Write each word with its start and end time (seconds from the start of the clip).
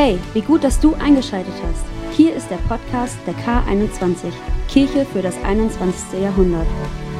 Hey, 0.00 0.16
wie 0.32 0.42
gut, 0.42 0.62
dass 0.62 0.78
du 0.78 0.94
eingeschaltet 0.94 1.54
hast. 1.60 1.84
Hier 2.16 2.32
ist 2.32 2.48
der 2.52 2.58
Podcast 2.68 3.18
der 3.26 3.34
K21, 3.34 4.30
Kirche 4.68 5.04
für 5.04 5.22
das 5.22 5.36
21. 5.42 6.22
Jahrhundert. 6.22 6.68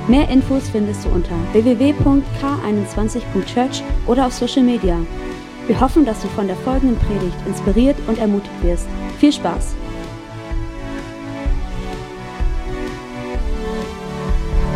Mehr 0.06 0.28
Infos 0.28 0.68
findest 0.70 1.04
du 1.04 1.08
unter 1.08 1.34
www.k21.church 1.54 3.82
oder 4.06 4.26
auf 4.26 4.32
Social 4.32 4.62
Media. 4.62 4.96
Wir 5.66 5.80
hoffen, 5.80 6.04
dass 6.04 6.22
du 6.22 6.28
von 6.28 6.46
der 6.46 6.54
folgenden 6.58 6.96
Predigt 7.00 7.34
inspiriert 7.48 7.96
und 8.06 8.20
ermutigt 8.20 8.62
wirst. 8.62 8.86
Viel 9.18 9.32
Spaß! 9.32 9.74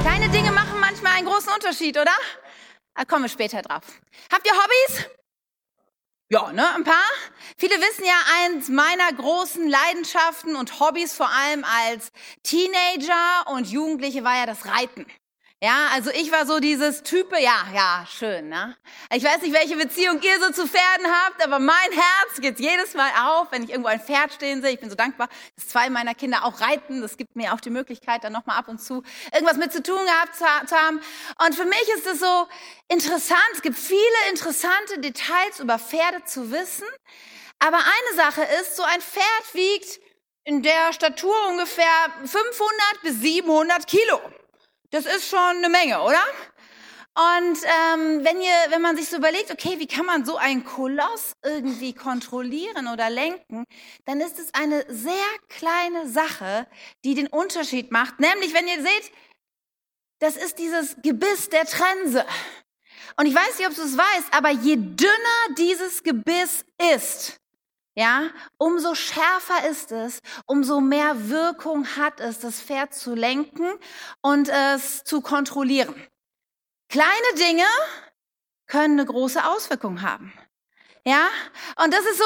Kleine 0.03 0.29
Dinge 0.31 0.51
machen 0.51 0.81
manchmal 0.81 1.19
einen 1.19 1.29
großen 1.29 1.53
Unterschied, 1.55 1.97
oder? 1.97 2.11
Da 2.97 3.05
kommen 3.05 3.27
wir 3.27 3.29
später 3.29 3.63
drauf. 3.63 3.85
Habt 4.33 4.45
ihr 4.45 4.55
Hobbys? 4.55 5.22
Ja, 6.33 6.51
ne, 6.51 6.67
ein 6.77 6.83
paar. 6.83 7.11
Viele 7.59 7.75
wissen 7.75 8.07
ja, 8.07 8.15
eins 8.41 8.71
meiner 8.71 9.13
großen 9.13 9.69
Leidenschaften 9.69 10.57
und 10.57 10.81
Hobbys, 10.81 11.13
vor 11.13 11.29
allem 11.29 11.63
als 11.63 12.11
Teenager 12.43 13.53
und 13.53 13.71
Jugendliche, 13.71 14.25
war 14.25 14.39
ja 14.39 14.47
das 14.47 14.65
Reiten. 14.65 15.05
Ja, 15.65 15.91
also 15.93 16.11
ich 16.11 16.33
war 16.33 16.45
so 16.45 16.59
dieses 16.59 17.05
Type, 17.05 17.41
ja, 17.41 17.69
ja, 17.73 18.05
schön, 18.11 18.49
ne? 18.49 18.77
Ich 19.15 19.23
weiß 19.23 19.43
nicht, 19.43 19.55
welche 19.55 19.77
Beziehung 19.77 20.21
ihr 20.21 20.41
so 20.41 20.51
zu 20.51 20.67
Pferden 20.67 21.07
habt, 21.07 21.41
aber 21.41 21.61
mein 21.61 21.93
Herz 21.93 22.41
geht 22.41 22.59
jedes 22.59 22.95
Mal 22.95 23.11
auf, 23.25 23.53
wenn 23.53 23.63
ich 23.63 23.71
irgendwo 23.71 23.89
ein 23.89 24.01
Pferd 24.01 24.33
stehen 24.33 24.61
sehe. 24.61 24.73
Ich 24.73 24.81
bin 24.81 24.91
so 24.91 24.97
dankbar, 24.97 25.29
dass 25.55 25.69
zwei 25.69 25.89
meiner 25.89 26.17
Kinder 26.17 26.45
auch 26.45 26.61
reiten. 26.61 27.01
Das 27.01 27.17
gibt 27.17 27.37
mir 27.37 27.55
auch 27.55 27.61
die 27.61 27.71
Möglichkeit, 27.71 28.25
dann 28.25 28.33
nochmal 28.33 28.59
ab 28.59 28.67
und 28.67 28.83
zu 28.83 29.05
irgendwas 29.33 29.57
mit 29.57 29.73
zu 29.73 29.85
tun 29.85 30.05
gehabt 30.05 30.35
zu 30.35 30.77
haben. 30.77 31.01
Und 31.47 31.55
für 31.55 31.65
mich 31.65 31.89
ist 31.97 32.09
es 32.09 32.19
so 32.19 32.49
interessant. 32.89 33.53
Es 33.55 33.63
gibt 33.63 33.79
viele 33.79 34.01
interessante 34.31 34.99
Details 34.99 35.61
über 35.61 35.79
Pferde 35.79 36.25
zu 36.25 36.51
wissen. 36.51 36.89
Aber 37.61 37.79
eine 37.79 38.17
Sache 38.17 38.43
ist, 38.61 38.75
so 38.75 38.83
ein 38.83 39.01
Pferd 39.01 39.55
wiegt 39.55 40.01
in 40.43 40.65
der 40.65 40.93
Statur 40.93 41.37
ungefähr 41.51 41.85
500 42.25 42.43
bis 43.05 43.21
700 43.21 43.87
Kilo. 43.87 44.21
Das 44.93 45.07
ist 45.07 45.27
schon 45.27 45.39
eine 45.39 45.71
Menge, 45.71 46.03
oder? 46.03 46.23
Und 47.15 47.59
ähm, 47.65 48.25
wenn, 48.25 48.41
ihr, 48.43 48.55
wenn 48.69 48.83
man 48.83 48.95
sich 48.97 49.09
so 49.09 49.17
überlegt, 49.17 49.51
okay, 49.51 49.79
wie 49.79 49.87
kann 49.87 50.05
man 50.05 50.27
so 50.27 50.37
einen 50.37 50.65
Koloss 50.65 51.33
irgendwie 51.43 51.95
kontrollieren 51.95 52.89
oder 52.89 53.09
lenken, 53.09 53.65
dann 54.05 54.21
ist 54.21 54.39
es 54.39 54.53
eine 54.53 54.85
sehr 54.89 55.15
kleine 55.49 56.09
Sache, 56.09 56.67
die 57.05 57.15
den 57.15 57.27
Unterschied 57.27 57.91
macht. 57.91 58.21
Nämlich, 58.21 58.53
wenn 58.53 58.69
ihr 58.69 58.83
seht, 58.83 59.13
das 60.21 60.37
ist 60.37 60.59
dieses 60.59 60.97
Gebiss 61.03 61.49
der 61.49 61.65
Trense. 61.65 62.27
Und 63.17 63.25
ich 63.27 63.35
weiß 63.35 63.59
nicht, 63.59 63.69
ob 63.69 63.75
du 63.75 63.83
es 63.83 63.97
weißt, 63.97 64.29
aber 64.33 64.51
je 64.51 64.77
dünner 64.77 65.55
dieses 65.57 66.03
Gebiss 66.03 66.67
ist, 66.95 67.41
ja, 67.95 68.31
umso 68.57 68.95
schärfer 68.95 69.69
ist 69.69 69.93
es, 69.93 70.21
umso 70.47 70.81
mehr 70.81 71.29
Wirkung 71.29 71.87
hat 71.97 72.21
es, 72.21 72.39
das 72.39 72.61
Pferd 72.61 72.95
zu 72.95 73.15
lenken 73.15 73.71
und 74.23 74.49
es 74.49 75.05
zu 75.05 75.21
kontrollieren. 75.21 75.95
Kleine 76.89 77.35
Dinge 77.37 77.67
können 78.67 78.99
eine 78.99 79.07
große 79.07 79.45
Auswirkung 79.45 80.03
haben. 80.03 80.33
Ja, 81.05 81.29
und 81.83 81.93
das 81.93 82.05
ist 82.05 82.19
so 82.19 82.25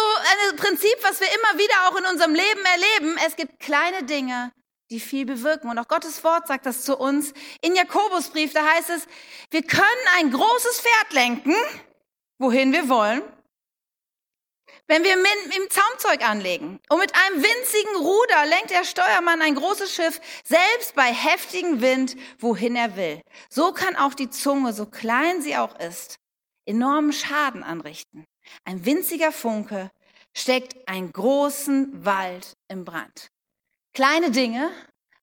ein 0.50 0.56
Prinzip, 0.56 0.94
was 1.02 1.18
wir 1.20 1.28
immer 1.28 1.58
wieder 1.58 1.88
auch 1.88 1.96
in 1.96 2.04
unserem 2.04 2.34
Leben 2.34 2.60
erleben. 2.64 3.18
Es 3.26 3.34
gibt 3.34 3.58
kleine 3.58 4.04
Dinge, 4.04 4.52
die 4.90 5.00
viel 5.00 5.24
bewirken. 5.24 5.70
Und 5.70 5.78
auch 5.78 5.88
Gottes 5.88 6.22
Wort 6.24 6.46
sagt 6.46 6.66
das 6.66 6.82
zu 6.82 6.96
uns. 6.96 7.32
In 7.62 7.74
Jakobusbrief, 7.74 8.52
da 8.52 8.64
heißt 8.64 8.90
es, 8.90 9.06
wir 9.50 9.62
können 9.62 9.82
ein 10.18 10.30
großes 10.30 10.80
Pferd 10.80 11.12
lenken, 11.12 11.54
wohin 12.38 12.72
wir 12.72 12.88
wollen. 12.88 13.22
Wenn 14.88 15.02
wir 15.02 15.16
mit, 15.16 15.56
im 15.56 15.68
Zaumzeug 15.68 16.28
anlegen 16.28 16.78
und 16.88 16.98
mit 16.98 17.12
einem 17.14 17.42
winzigen 17.42 17.96
Ruder 17.96 18.46
lenkt 18.46 18.70
der 18.70 18.84
Steuermann 18.84 19.42
ein 19.42 19.56
großes 19.56 19.92
Schiff, 19.92 20.20
selbst 20.44 20.94
bei 20.94 21.12
heftigem 21.12 21.80
Wind, 21.80 22.16
wohin 22.38 22.76
er 22.76 22.96
will. 22.96 23.20
So 23.48 23.72
kann 23.72 23.96
auch 23.96 24.14
die 24.14 24.30
Zunge, 24.30 24.72
so 24.72 24.86
klein 24.86 25.42
sie 25.42 25.56
auch 25.56 25.76
ist, 25.80 26.16
enormen 26.66 27.12
Schaden 27.12 27.64
anrichten. 27.64 28.24
Ein 28.64 28.84
winziger 28.84 29.32
Funke 29.32 29.90
steckt 30.36 30.86
einen 30.86 31.12
großen 31.12 32.04
Wald 32.04 32.52
im 32.68 32.84
Brand. 32.84 33.28
Kleine 33.92 34.30
Dinge 34.30 34.70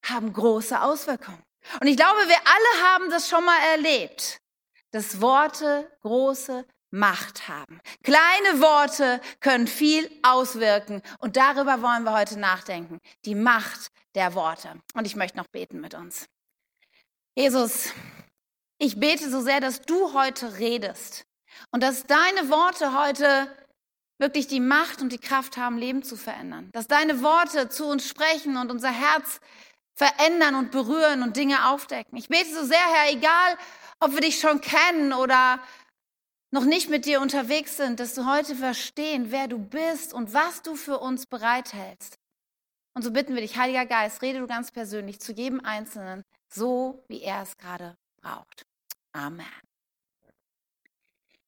haben 0.03 0.33
große 0.33 0.81
Auswirkungen. 0.81 1.41
Und 1.79 1.87
ich 1.87 1.95
glaube, 1.95 2.27
wir 2.27 2.35
alle 2.35 2.91
haben 2.91 3.09
das 3.09 3.29
schon 3.29 3.45
mal 3.45 3.59
erlebt, 3.71 4.39
dass 4.91 5.21
Worte 5.21 5.89
große 6.01 6.65
Macht 6.93 7.47
haben. 7.47 7.81
Kleine 8.03 8.61
Worte 8.61 9.19
können 9.39 9.65
viel 9.65 10.09
auswirken 10.21 11.01
und 11.17 11.37
darüber 11.37 11.81
wollen 11.81 12.03
wir 12.03 12.13
heute 12.13 12.39
nachdenken. 12.39 12.99
Die 13.25 13.33
Macht 13.33 13.89
der 14.13 14.35
Worte. 14.35 14.79
Und 14.93 15.07
ich 15.07 15.15
möchte 15.15 15.37
noch 15.37 15.47
beten 15.47 15.81
mit 15.81 15.95
uns. 15.95 16.27
Jesus, 17.35 17.93
ich 18.77 18.99
bete 18.99 19.27
so 19.31 19.41
sehr, 19.41 19.59
dass 19.59 19.81
du 19.81 20.13
heute 20.13 20.59
redest 20.59 21.25
und 21.71 21.81
dass 21.81 22.05
deine 22.05 22.51
Worte 22.51 22.95
heute 22.95 23.47
wirklich 24.19 24.45
die 24.45 24.59
Macht 24.59 25.01
und 25.01 25.11
die 25.11 25.17
Kraft 25.17 25.57
haben, 25.57 25.79
Leben 25.79 26.03
zu 26.03 26.15
verändern. 26.15 26.69
Dass 26.73 26.87
deine 26.87 27.23
Worte 27.23 27.69
zu 27.69 27.87
uns 27.87 28.07
sprechen 28.07 28.55
und 28.55 28.69
unser 28.69 28.91
Herz 28.91 29.39
verändern 29.95 30.53
und 30.53 30.69
berühren 30.69 31.23
und 31.23 31.37
Dinge 31.37 31.69
aufdecken. 31.69 32.19
Ich 32.19 32.27
bete 32.27 32.53
so 32.53 32.63
sehr, 32.63 32.77
Herr, 32.77 33.11
egal, 33.11 33.57
ob 33.99 34.13
wir 34.13 34.21
dich 34.21 34.39
schon 34.39 34.61
kennen 34.61 35.11
oder 35.11 35.59
noch 36.53 36.65
nicht 36.65 36.87
mit 36.87 37.05
dir 37.05 37.19
unterwegs 37.19 37.77
sind, 37.77 37.99
dass 37.99 38.13
du 38.13 38.27
heute 38.27 38.55
verstehen, 38.55 39.31
wer 39.31 39.47
du 39.47 39.57
bist 39.57 40.13
und 40.13 40.35
was 40.35 40.61
du 40.61 40.75
für 40.75 40.99
uns 40.99 41.25
bereithältst. 41.25 42.19
Und 42.93 43.01
so 43.01 43.09
bitten 43.09 43.33
wir 43.33 43.41
dich, 43.41 43.57
Heiliger 43.57 43.87
Geist, 43.87 44.21
rede 44.21 44.37
du 44.37 44.45
ganz 44.45 44.69
persönlich 44.69 45.19
zu 45.19 45.33
jedem 45.33 45.65
Einzelnen, 45.65 46.23
so 46.47 47.03
wie 47.07 47.23
er 47.23 47.41
es 47.41 47.57
gerade 47.57 47.97
braucht. 48.21 48.67
Amen. 49.13 49.47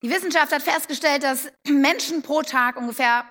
Die 0.02 0.10
Wissenschaft 0.10 0.52
hat 0.52 0.64
festgestellt, 0.64 1.22
dass 1.22 1.52
Menschen 1.68 2.24
pro 2.24 2.42
Tag 2.42 2.76
ungefähr 2.76 3.26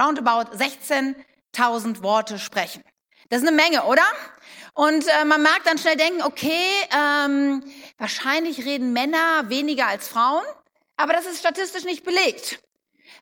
roundabout 0.00 0.56
16.000 0.56 2.04
Worte 2.04 2.38
sprechen. 2.38 2.84
Das 3.30 3.42
ist 3.42 3.48
eine 3.48 3.56
Menge, 3.56 3.82
oder? 3.86 4.06
Und 4.74 5.04
äh, 5.08 5.24
man 5.24 5.42
mag 5.42 5.62
dann 5.64 5.78
schnell 5.78 5.96
denken, 5.96 6.22
okay, 6.22 6.68
ähm, 6.96 7.64
wahrscheinlich 7.98 8.64
reden 8.64 8.92
Männer 8.92 9.48
weniger 9.48 9.88
als 9.88 10.06
Frauen. 10.06 10.44
Aber 10.96 11.12
das 11.12 11.26
ist 11.26 11.40
statistisch 11.40 11.84
nicht 11.84 12.04
belegt. 12.04 12.60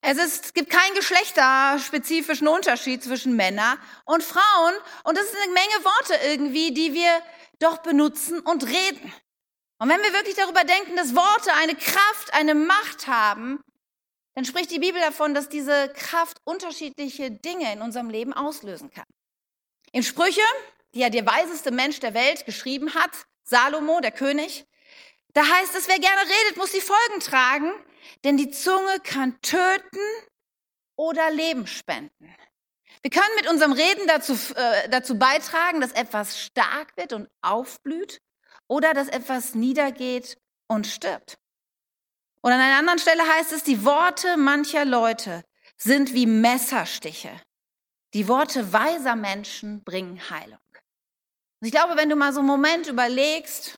Es, 0.00 0.18
ist, 0.18 0.46
es 0.46 0.54
gibt 0.54 0.70
keinen 0.70 0.94
geschlechterspezifischen 0.94 2.48
Unterschied 2.48 3.02
zwischen 3.02 3.36
Männern 3.36 3.78
und 4.04 4.22
Frauen. 4.22 4.74
Und 5.04 5.16
das 5.16 5.24
ist 5.24 5.36
eine 5.36 5.52
Menge 5.52 5.84
Worte 5.84 6.14
irgendwie, 6.26 6.72
die 6.72 6.94
wir 6.94 7.22
doch 7.58 7.78
benutzen 7.78 8.40
und 8.40 8.66
reden. 8.66 9.12
Und 9.78 9.88
wenn 9.88 10.00
wir 10.02 10.12
wirklich 10.12 10.36
darüber 10.36 10.64
denken, 10.64 10.96
dass 10.96 11.14
Worte 11.14 11.52
eine 11.54 11.74
Kraft, 11.74 12.32
eine 12.32 12.54
Macht 12.54 13.06
haben, 13.06 13.60
dann 14.34 14.44
spricht 14.44 14.70
die 14.70 14.78
Bibel 14.78 15.00
davon, 15.00 15.34
dass 15.34 15.48
diese 15.48 15.92
Kraft 15.94 16.38
unterschiedliche 16.44 17.30
Dinge 17.30 17.72
in 17.72 17.82
unserem 17.82 18.10
Leben 18.10 18.32
auslösen 18.32 18.91
kann. 18.91 19.04
In 19.92 20.02
Sprüche, 20.02 20.41
die 20.94 21.00
ja 21.00 21.08
der 21.08 21.26
weiseste 21.26 21.70
Mensch 21.70 22.00
der 22.00 22.14
Welt 22.14 22.44
geschrieben 22.46 22.94
hat, 22.94 23.10
Salomo, 23.44 24.00
der 24.00 24.10
König, 24.10 24.66
da 25.34 25.43
heißt 25.43 25.75
es, 25.77 25.89
wer 25.89 25.99
gerne 25.99 26.22
redet, 26.22 26.56
muss 26.56 26.72
die 26.72 26.81
Folgen 26.81 27.21
tragen, 27.21 27.72
denn 28.25 28.37
die 28.37 28.50
Zunge 28.50 29.00
kann 29.00 29.41
töten 29.43 29.99
oder 30.97 31.31
Leben 31.31 31.67
spenden. 31.67 32.34
Wir 33.03 33.11
können 33.11 33.34
mit 33.37 33.50
unserem 33.50 33.72
Reden 33.72 34.06
dazu, 34.06 34.33
äh, 34.55 34.89
dazu 34.89 35.19
beitragen, 35.19 35.81
dass 35.81 35.93
etwas 35.93 36.41
stark 36.41 36.97
wird 36.97 37.12
und 37.12 37.28
aufblüht 37.43 38.21
oder 38.67 38.95
dass 38.95 39.09
etwas 39.09 39.55
niedergeht 39.55 40.39
und 40.69 40.87
stirbt. 40.87 41.39
Und 42.41 42.53
an 42.53 42.61
einer 42.61 42.78
anderen 42.78 42.99
Stelle 42.99 43.22
heißt 43.22 43.53
es, 43.53 43.62
die 43.62 43.84
Worte 43.84 44.37
mancher 44.37 44.84
Leute 44.84 45.43
sind 45.77 46.15
wie 46.15 46.27
Messerstiche. 46.27 47.30
Die 48.15 48.28
Worte 48.28 48.72
weiser 48.72 49.16
Menschen 49.16 49.83
bringen 49.83 50.30
Heilung. 50.30 50.59
Und 51.60 51.66
ich 51.66 51.72
glaube, 51.72 51.97
wenn 51.97 52.09
du 52.09 52.16
mal 52.16 52.33
so 52.33 52.41
einen 52.41 52.48
Moment 52.48 52.87
überlegst, 52.87 53.77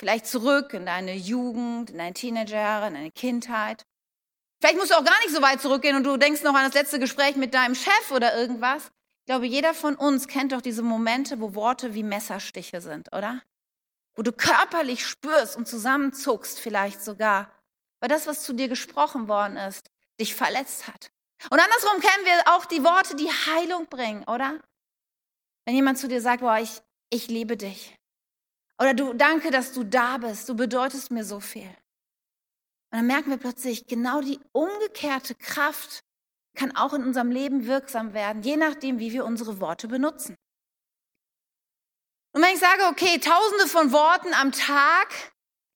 Vielleicht 0.00 0.26
zurück 0.26 0.72
in 0.72 0.86
deine 0.86 1.14
Jugend, 1.14 1.90
in 1.90 1.98
deine 1.98 2.14
Teenagerjahre, 2.14 2.86
in 2.86 2.94
deine 2.94 3.10
Kindheit. 3.10 3.84
Vielleicht 4.58 4.78
musst 4.78 4.92
du 4.92 4.94
auch 4.94 5.04
gar 5.04 5.18
nicht 5.18 5.34
so 5.34 5.42
weit 5.42 5.60
zurückgehen 5.60 5.94
und 5.94 6.04
du 6.04 6.16
denkst 6.16 6.42
noch 6.42 6.54
an 6.54 6.64
das 6.64 6.72
letzte 6.72 6.98
Gespräch 6.98 7.36
mit 7.36 7.52
deinem 7.52 7.74
Chef 7.74 8.10
oder 8.10 8.34
irgendwas. 8.34 8.84
Ich 8.86 9.26
glaube, 9.26 9.44
jeder 9.44 9.74
von 9.74 9.96
uns 9.96 10.26
kennt 10.26 10.52
doch 10.52 10.62
diese 10.62 10.80
Momente, 10.80 11.38
wo 11.38 11.54
Worte 11.54 11.92
wie 11.92 12.02
Messerstiche 12.02 12.80
sind, 12.80 13.14
oder? 13.14 13.42
Wo 14.14 14.22
du 14.22 14.32
körperlich 14.32 15.06
spürst 15.06 15.54
und 15.54 15.68
zusammenzuckst 15.68 16.58
vielleicht 16.58 17.04
sogar, 17.04 17.52
weil 18.00 18.08
das, 18.08 18.26
was 18.26 18.42
zu 18.42 18.54
dir 18.54 18.68
gesprochen 18.68 19.28
worden 19.28 19.58
ist, 19.58 19.90
dich 20.18 20.34
verletzt 20.34 20.88
hat. 20.88 21.10
Und 21.50 21.60
andersrum 21.60 22.00
kennen 22.00 22.24
wir 22.24 22.54
auch 22.54 22.64
die 22.64 22.82
Worte, 22.82 23.16
die 23.16 23.28
Heilung 23.28 23.84
bringen, 23.84 24.24
oder? 24.24 24.60
Wenn 25.66 25.74
jemand 25.74 25.98
zu 25.98 26.08
dir 26.08 26.22
sagt, 26.22 26.40
boah, 26.40 26.56
ich, 26.56 26.80
ich 27.10 27.28
liebe 27.28 27.58
dich. 27.58 27.99
Oder 28.80 28.94
du, 28.94 29.12
danke, 29.12 29.50
dass 29.50 29.72
du 29.72 29.84
da 29.84 30.16
bist. 30.16 30.48
Du 30.48 30.54
bedeutest 30.54 31.10
mir 31.10 31.24
so 31.24 31.38
viel. 31.38 31.68
Und 32.92 32.98
dann 32.98 33.06
merken 33.06 33.30
wir 33.30 33.36
plötzlich 33.36 33.86
genau 33.86 34.20
die 34.20 34.40
umgekehrte 34.52 35.34
Kraft 35.34 36.00
kann 36.56 36.74
auch 36.76 36.94
in 36.94 37.04
unserem 37.04 37.30
Leben 37.30 37.66
wirksam 37.66 38.12
werden, 38.12 38.42
je 38.42 38.56
nachdem, 38.56 38.98
wie 38.98 39.12
wir 39.12 39.24
unsere 39.24 39.60
Worte 39.60 39.86
benutzen. 39.86 40.36
Und 42.32 42.42
wenn 42.42 42.54
ich 42.54 42.60
sage, 42.60 42.84
okay, 42.90 43.18
tausende 43.18 43.66
von 43.66 43.92
Worten 43.92 44.34
am 44.34 44.52
Tag, 44.52 45.08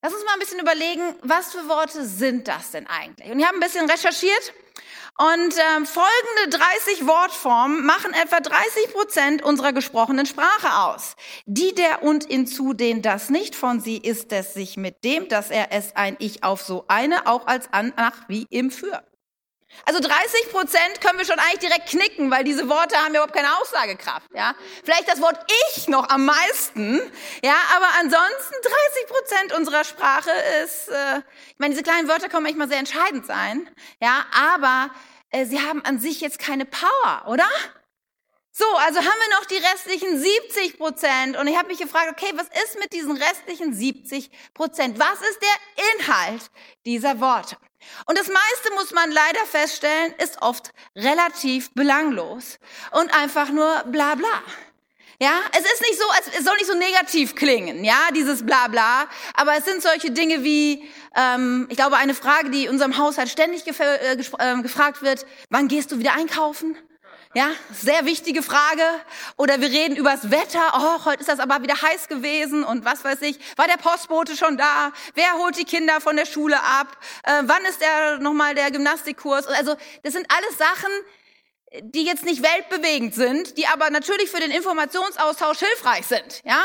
lass 0.02 0.12
uns 0.12 0.24
mal 0.24 0.34
ein 0.34 0.40
bisschen 0.40 0.60
überlegen, 0.60 1.16
was 1.22 1.52
für 1.52 1.68
Worte 1.68 2.04
sind 2.06 2.48
das 2.48 2.72
denn 2.72 2.86
eigentlich? 2.86 3.30
Und 3.30 3.38
ich 3.38 3.46
habe 3.46 3.56
ein 3.56 3.60
bisschen 3.60 3.88
recherchiert 3.88 4.52
und 5.18 5.54
ähm, 5.76 5.86
folgende 5.86 6.58
30 6.58 7.06
Wortformen 7.06 7.86
machen 7.86 8.12
etwa 8.14 8.40
30 8.40 8.92
Prozent 8.92 9.42
unserer 9.42 9.72
gesprochenen 9.72 10.26
Sprache 10.26 10.86
aus. 10.86 11.14
Die, 11.46 11.72
der 11.74 12.02
und 12.02 12.24
in 12.24 12.48
zu, 12.48 12.72
den 12.72 13.00
das 13.00 13.30
nicht 13.30 13.54
von 13.54 13.78
sie 13.78 13.98
ist 13.98 14.32
es 14.32 14.54
sich 14.54 14.76
mit 14.76 15.04
dem, 15.04 15.28
dass 15.28 15.50
er 15.50 15.68
es 15.70 15.94
ein 15.94 16.16
Ich 16.18 16.42
auf 16.42 16.62
so 16.62 16.84
eine 16.88 17.28
auch 17.28 17.46
als 17.46 17.72
an, 17.72 17.92
ach, 17.96 18.28
wie 18.28 18.46
im 18.50 18.72
Für. 18.72 19.04
Also 19.84 20.00
30 20.00 20.50
Prozent 20.50 21.00
können 21.00 21.18
wir 21.18 21.24
schon 21.26 21.38
eigentlich 21.38 21.60
direkt 21.60 21.88
knicken, 21.88 22.30
weil 22.30 22.44
diese 22.44 22.68
Worte 22.68 22.96
haben 22.96 23.14
ja 23.14 23.22
überhaupt 23.22 23.34
keine 23.34 23.56
Aussagekraft. 23.58 24.30
Ja, 24.34 24.54
vielleicht 24.82 25.08
das 25.08 25.20
Wort 25.20 25.38
ich 25.74 25.88
noch 25.88 26.08
am 26.08 26.24
meisten. 26.24 27.00
Ja, 27.42 27.56
aber 27.76 27.88
ansonsten 28.00 28.54
30 28.62 29.06
Prozent 29.08 29.52
unserer 29.54 29.84
Sprache 29.84 30.30
ist. 30.64 30.88
Äh, 30.88 31.18
ich 31.48 31.58
meine, 31.58 31.72
diese 31.72 31.82
kleinen 31.82 32.08
Wörter 32.08 32.28
können 32.28 32.44
manchmal 32.44 32.68
sehr 32.68 32.78
entscheidend 32.78 33.26
sein. 33.26 33.68
Ja, 34.00 34.24
aber 34.32 34.90
äh, 35.30 35.44
sie 35.46 35.60
haben 35.60 35.84
an 35.84 35.98
sich 35.98 36.20
jetzt 36.20 36.38
keine 36.38 36.64
Power, 36.64 37.24
oder? 37.26 37.48
So, 38.56 38.64
also 38.76 39.00
haben 39.00 39.06
wir 39.06 39.36
noch 39.36 39.46
die 39.46 39.56
restlichen 39.56 40.16
70 40.16 40.78
Prozent. 40.78 41.36
Und 41.36 41.48
ich 41.48 41.58
habe 41.58 41.66
mich 41.66 41.78
gefragt, 41.78 42.08
okay, 42.12 42.32
was 42.36 42.46
ist 42.64 42.78
mit 42.78 42.92
diesen 42.92 43.16
restlichen 43.16 43.74
70 43.74 44.30
Prozent? 44.54 45.00
Was 45.00 45.20
ist 45.28 45.40
der 45.42 45.84
Inhalt 45.98 46.50
dieser 46.86 47.20
Worte? 47.20 47.56
Und 48.06 48.18
das 48.18 48.28
meiste 48.28 48.74
muss 48.74 48.92
man 48.92 49.10
leider 49.10 49.44
feststellen, 49.46 50.14
ist 50.18 50.42
oft 50.42 50.72
relativ 50.96 51.72
belanglos 51.74 52.58
und 52.92 53.12
einfach 53.14 53.50
nur 53.50 53.82
bla 53.86 54.14
bla. 54.14 54.42
Ja, 55.20 55.40
es 55.52 55.60
ist 55.60 55.80
nicht 55.80 55.98
so, 55.98 56.04
es 56.36 56.44
soll 56.44 56.56
nicht 56.56 56.66
so 56.66 56.76
negativ 56.76 57.36
klingen, 57.36 57.84
ja, 57.84 58.08
dieses 58.14 58.44
Blabla, 58.44 59.06
aber 59.34 59.56
es 59.56 59.64
sind 59.64 59.80
solche 59.80 60.10
Dinge 60.10 60.42
wie, 60.42 60.90
ähm, 61.16 61.66
ich 61.70 61.76
glaube, 61.76 61.96
eine 61.96 62.14
Frage, 62.14 62.50
die 62.50 62.64
in 62.64 62.70
unserem 62.70 62.98
Haushalt 62.98 63.28
ständig 63.28 63.64
gef 63.64 63.78
äh, 63.78 64.14
äh, 64.14 64.62
gefragt 64.62 65.02
wird, 65.02 65.24
wann 65.50 65.68
gehst 65.68 65.92
du 65.92 65.98
wieder 65.98 66.14
einkaufen? 66.14 66.76
Ja, 67.36 67.50
sehr 67.72 68.04
wichtige 68.04 68.44
Frage. 68.44 68.82
Oder 69.36 69.60
wir 69.60 69.68
reden 69.68 69.96
übers 69.96 70.30
Wetter. 70.30 70.60
Oh, 70.72 71.04
heute 71.04 71.18
ist 71.18 71.28
das 71.28 71.40
aber 71.40 71.64
wieder 71.64 71.74
heiß 71.82 72.06
gewesen 72.06 72.62
und 72.62 72.84
was 72.84 73.02
weiß 73.02 73.22
ich. 73.22 73.40
War 73.56 73.66
der 73.66 73.76
Postbote 73.76 74.36
schon 74.36 74.56
da? 74.56 74.92
Wer 75.14 75.32
holt 75.38 75.58
die 75.58 75.64
Kinder 75.64 76.00
von 76.00 76.14
der 76.14 76.26
Schule 76.26 76.56
ab? 76.62 76.96
Äh, 77.24 77.42
wann 77.42 77.64
ist 77.64 77.80
der 77.80 78.18
nochmal 78.18 78.54
der 78.54 78.70
Gymnastikkurs? 78.70 79.48
Also 79.48 79.74
das 80.04 80.12
sind 80.12 80.28
alles 80.28 80.56
Sachen, 80.58 80.90
die 81.82 82.04
jetzt 82.04 82.24
nicht 82.24 82.40
weltbewegend 82.40 83.16
sind, 83.16 83.58
die 83.58 83.66
aber 83.66 83.90
natürlich 83.90 84.30
für 84.30 84.38
den 84.38 84.52
Informationsaustausch 84.52 85.58
hilfreich 85.58 86.06
sind. 86.06 86.40
Ja, 86.44 86.62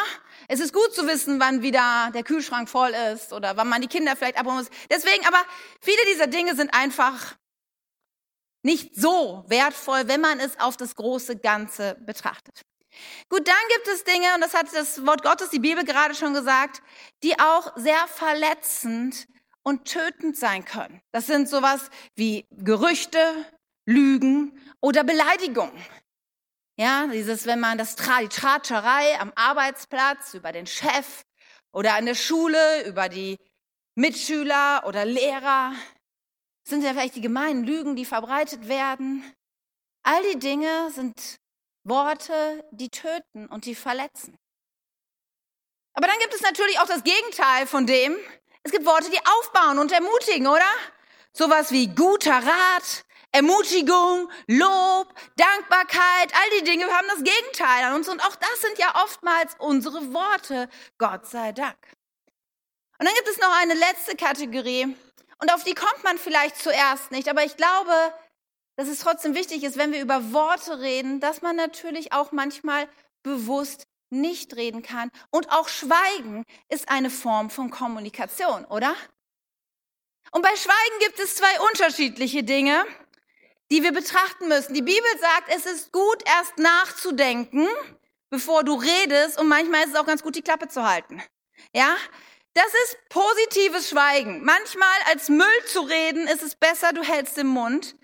es 0.48 0.60
ist 0.60 0.71
gut 0.71 0.94
zu 0.94 1.07
wissen, 1.07 1.39
wann 1.39 1.63
wieder 1.63 2.12
der 2.13 2.21
Kühlschrank 2.21 2.69
voll 2.69 2.94
ist 3.12 3.33
oder 3.33 3.57
wann 3.57 3.69
man 3.69 3.81
die 3.81 3.88
Kinder 3.88 4.16
vielleicht 4.16 4.38
abholen 4.38 4.57
muss. 4.57 4.69
Deswegen, 4.92 5.25
aber 5.25 5.42
viele 5.81 6.06
dieser 6.13 6.27
Dinge 6.27 6.56
sind 6.56 6.75
einfach 6.75 7.39
nicht 8.63 8.95
so 8.95 9.44
wertvoll, 9.47 10.07
wenn 10.07 10.21
man 10.21 10.39
es 10.39 10.59
auf 10.59 10.77
das 10.77 10.95
große 10.95 11.38
Ganze 11.38 11.95
betrachtet. 12.06 12.61
Gut, 13.29 13.47
dann 13.47 13.56
gibt 13.75 13.88
es 13.88 14.03
Dinge, 14.03 14.33
und 14.35 14.41
das 14.41 14.53
hat 14.53 14.73
das 14.73 15.06
Wort 15.06 15.23
Gottes, 15.23 15.50
die 15.50 15.59
Bibel 15.59 15.83
gerade 15.85 16.15
schon 16.15 16.33
gesagt, 16.33 16.81
die 17.23 17.39
auch 17.39 17.71
sehr 17.77 18.07
verletzend 18.07 19.27
und 19.63 19.85
tötend 19.85 20.38
sein 20.38 20.65
können. 20.65 21.01
Das 21.11 21.27
sind 21.27 21.47
sowas 21.47 21.89
wie 22.15 22.47
Gerüchte, 22.51 23.45
Lügen 23.85 24.59
oder 24.81 25.03
Beleidigungen. 25.03 25.73
Ja, 26.77 27.07
dieses, 27.07 27.45
wenn 27.45 27.59
man 27.59 27.77
das, 27.77 27.95
die 27.95 28.27
Tratscherei 28.29 29.19
am 29.19 29.33
Arbeitsplatz 29.35 30.33
über 30.33 30.51
den 30.51 30.65
Chef 30.65 31.23
oder 31.73 31.95
an 31.95 32.06
der 32.06 32.15
Schule, 32.15 32.88
über 32.88 33.09
die 33.09 33.38
Mitschüler 33.95 34.83
oder 34.88 35.03
Lehrer, 35.03 35.73
sind 36.69 36.83
ja 36.83 36.92
vielleicht 36.92 37.16
die 37.16 37.21
gemeinen 37.21 37.63
Lügen, 37.63 37.95
die 37.95 38.06
verbreitet 38.06 38.68
werden. 38.68 39.24
All 40.04 40.21
die 40.31 40.39
Dinge 40.39 40.92
sind 40.92 41.38
Worte, 41.83 42.66
die 42.71 42.89
töten 42.89 43.48
und 43.48 43.66
die 43.66 43.75
verletzen. 43.75 44.38
Aber 45.94 46.07
dann 46.07 46.19
gibt 46.19 46.33
es 46.33 46.42
natürlich 46.42 46.80
auch 46.80 46.88
das 46.88 47.04
Gegenteil 47.04 47.68
von 47.68 47.86
dem. 47.86 48.16
Es 48.63 48.71
gibt 48.71 48.86
Worte, 48.86 49.10
die 49.10 49.19
aufbauen 49.25 49.80
und 49.80 49.92
ermutigen, 49.92 50.48
oder? 50.48 50.69
Sowas 51.33 51.71
wie 51.71 51.88
guter 51.88 52.36
Rat, 52.36 53.04
Ermutigung, 53.31 54.30
Lob, 54.48 55.13
Dankbarkeit, 55.36 56.33
all 56.33 56.60
die 56.60 56.63
Dinge 56.63 56.86
haben 56.86 57.07
das 57.07 57.24
Gegenteil 57.24 57.83
an 57.83 57.95
uns 57.95 58.10
und 58.10 58.21
auch 58.21 58.36
das 58.36 58.62
sind 58.62 58.77
ja 58.80 59.04
oftmals 59.04 59.56
unsere 59.60 60.13
Worte, 60.13 60.68
Gott 60.98 61.27
sei 61.27 61.51
Dank. 61.51 61.77
Und 62.98 63.06
dann 63.06 63.16
gibt 63.16 63.30
es 63.30 63.38
noch 63.38 63.56
eine 63.62 63.75
letzte 63.75 64.16
Kategorie, 64.16 64.95
und 65.41 65.53
auf 65.53 65.63
die 65.63 65.74
kommt 65.74 66.03
man 66.03 66.18
vielleicht 66.18 66.57
zuerst 66.57 67.12
nicht. 67.12 67.30
Aber 67.30 67.44
ich 67.44 67.57
glaube, 67.57 67.94
dass 68.75 68.88
es 68.88 69.00
trotzdem 69.00 69.36
wichtig 69.36 69.63
ist, 69.63 69.77
wenn 69.77 69.91
wir 69.91 70.01
über 70.01 70.31
Worte 70.31 70.80
reden, 70.80 71.19
dass 71.19 71.41
man 71.41 71.56
natürlich 71.56 72.13
auch 72.13 72.31
manchmal 72.31 72.88
bewusst 73.24 73.88
nicht 74.09 74.56
reden 74.56 74.81
kann. 74.81 75.12
Und 75.31 75.51
auch 75.51 75.68
Schweigen 75.68 76.44
ist 76.69 76.89
eine 76.89 77.09
Form 77.09 77.50
von 77.50 77.69
Kommunikation, 77.69 78.65
oder? 78.65 78.95
Und 80.31 80.41
bei 80.41 80.56
Schweigen 80.56 81.00
gibt 81.00 81.19
es 81.19 81.36
zwei 81.36 81.59
unterschiedliche 81.71 82.44
Dinge, 82.44 82.85
die 83.71 83.83
wir 83.83 83.92
betrachten 83.92 84.47
müssen. 84.47 84.74
Die 84.74 84.81
Bibel 84.81 85.19
sagt, 85.19 85.50
es 85.50 85.65
ist 85.65 85.92
gut, 85.92 86.24
erst 86.25 86.57
nachzudenken, 86.57 87.68
bevor 88.30 88.63
du 88.63 88.75
redest. 88.75 89.39
Und 89.39 89.47
manchmal 89.47 89.83
ist 89.83 89.89
es 89.89 89.95
auch 89.95 90.06
ganz 90.06 90.24
gut, 90.24 90.35
die 90.35 90.42
Klappe 90.42 90.68
zu 90.68 90.88
halten. 90.88 91.21
Ja? 91.74 91.95
Das 92.59 92.73
ist 92.83 92.97
positives 93.07 93.88
Schweigen. 93.88 94.44
Manchmal 94.44 94.97
als 95.07 95.29
Müll 95.29 95.65
zu 95.67 95.79
reden, 95.79 96.27
ist 96.27 96.44
es 96.44 96.56
besser, 96.56 96.91
du 96.91 97.01
hältst 97.01 97.38
den 97.38 97.47
Mund. 97.47 97.95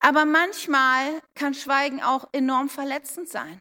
Aber 0.00 0.26
manchmal 0.26 1.22
kann 1.34 1.54
Schweigen 1.54 2.02
auch 2.02 2.28
enorm 2.32 2.68
verletzend 2.68 3.30
sein. 3.30 3.58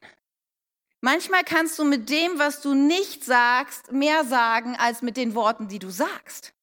Manchmal 0.99 1.45
kannst 1.45 1.79
du 1.79 1.85
mit 1.85 2.09
dem, 2.09 2.37
was 2.37 2.59
du 2.59 2.73
nicht 2.73 3.23
sagst, 3.23 3.93
mehr 3.93 4.25
sagen 4.25 4.75
als 4.75 5.01
mit 5.01 5.15
den 5.15 5.35
Worten, 5.35 5.69
die 5.69 5.79
du 5.79 5.89
sagst. 5.89 6.53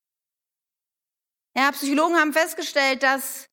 Ja, 1.57 1.73
Psychologen 1.73 2.17
haben 2.17 2.35
festgestellt, 2.35 3.03
dass 3.03 3.49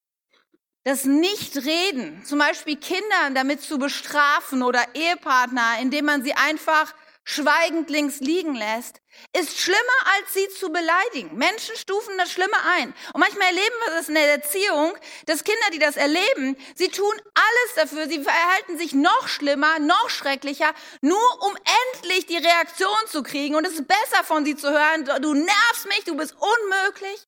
das 0.84 1.06
Nichtreden, 1.06 2.26
zum 2.26 2.40
Beispiel 2.40 2.76
Kinder 2.76 3.30
damit 3.34 3.62
zu 3.62 3.80
bestrafen 3.80 4.64
oder 4.64 4.84
Ehepartner, 4.96 5.80
indem 5.80 6.04
man 6.04 6.24
sie 6.24 6.34
einfach 6.34 6.94
schweigend 7.24 7.90
links 7.90 8.20
liegen 8.20 8.56
lässt, 8.56 9.02
ist 9.38 9.58
schlimmer, 9.58 9.80
als 10.18 10.34
sie 10.34 10.48
zu 10.50 10.72
beleidigen. 10.72 11.38
Menschen 11.38 11.76
stufen 11.76 12.18
das 12.18 12.32
Schlimme 12.32 12.58
ein. 12.78 12.94
Und 13.14 13.20
manchmal 13.20 13.48
erleben 13.48 13.76
wir 13.86 13.94
das 13.96 14.10
in 14.10 14.16
der 14.16 14.32
Erziehung, 14.32 14.98
dass 15.26 15.44
Kinder, 15.44 15.66
die 15.74 15.80
das 15.80 15.96
erleben, 15.96 16.58
sie 16.76 16.90
tun 16.90 17.14
alles 17.34 17.76
dafür, 17.76 18.08
sie 18.08 18.24
verhalten 18.24 18.78
sich 18.78 18.94
noch 18.94 19.28
schlimmer, 19.28 19.80
noch 19.80 20.10
schrecklicher, 20.10 20.74
nur 21.02 21.44
um 21.44 21.56
endlich 21.94 22.26
die 22.26 22.38
Reaktion 22.38 22.90
zu 23.08 23.24
kriegen. 23.24 23.56
Und 23.56 23.66
es 23.66 23.74
ist 23.74 23.88
besser 23.88 24.24
von 24.24 24.46
sie 24.46 24.56
zu 24.56 24.70
hören, 24.70 25.06
du 25.22 25.34
nervst 25.34 25.88
mich, 25.88 26.04
du 26.06 26.18
bist 26.18 26.36
unmöglich, 26.36 27.28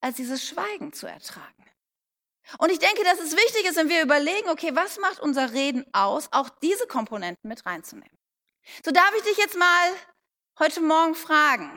als 0.00 0.16
dieses 0.16 0.46
Schweigen 0.46 0.92
zu 0.92 1.06
ertragen. 1.06 1.52
Und 2.58 2.70
ich 2.70 2.78
denke, 2.78 3.02
dass 3.04 3.20
es 3.20 3.32
wichtig 3.32 3.64
ist, 3.64 3.76
wenn 3.76 3.88
wir 3.88 4.02
überlegen, 4.02 4.48
okay, 4.50 4.70
was 4.74 4.98
macht 4.98 5.18
unser 5.20 5.52
Reden 5.52 5.86
aus, 5.92 6.28
auch 6.30 6.50
diese 6.62 6.86
Komponenten 6.86 7.48
mit 7.48 7.64
reinzunehmen. 7.64 8.16
So 8.84 8.90
darf 8.90 9.12
ich 9.16 9.22
dich 9.22 9.36
jetzt 9.38 9.56
mal 9.56 9.92
heute 10.58 10.80
Morgen 10.80 11.14
fragen. 11.14 11.70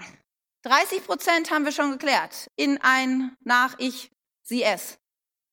30 0.63 1.05
Prozent 1.05 1.51
haben 1.51 1.65
wir 1.65 1.71
schon 1.71 1.91
geklärt. 1.91 2.49
In 2.55 2.79
ein, 2.81 3.35
nach, 3.41 3.75
ich, 3.77 4.11
sie, 4.43 4.63
es. 4.63 4.97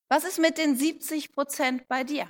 Was 0.08 0.24
ist 0.24 0.38
mit 0.38 0.58
den 0.58 0.76
70 0.76 1.32
Prozent 1.32 1.88
bei 1.88 2.04
dir? 2.04 2.28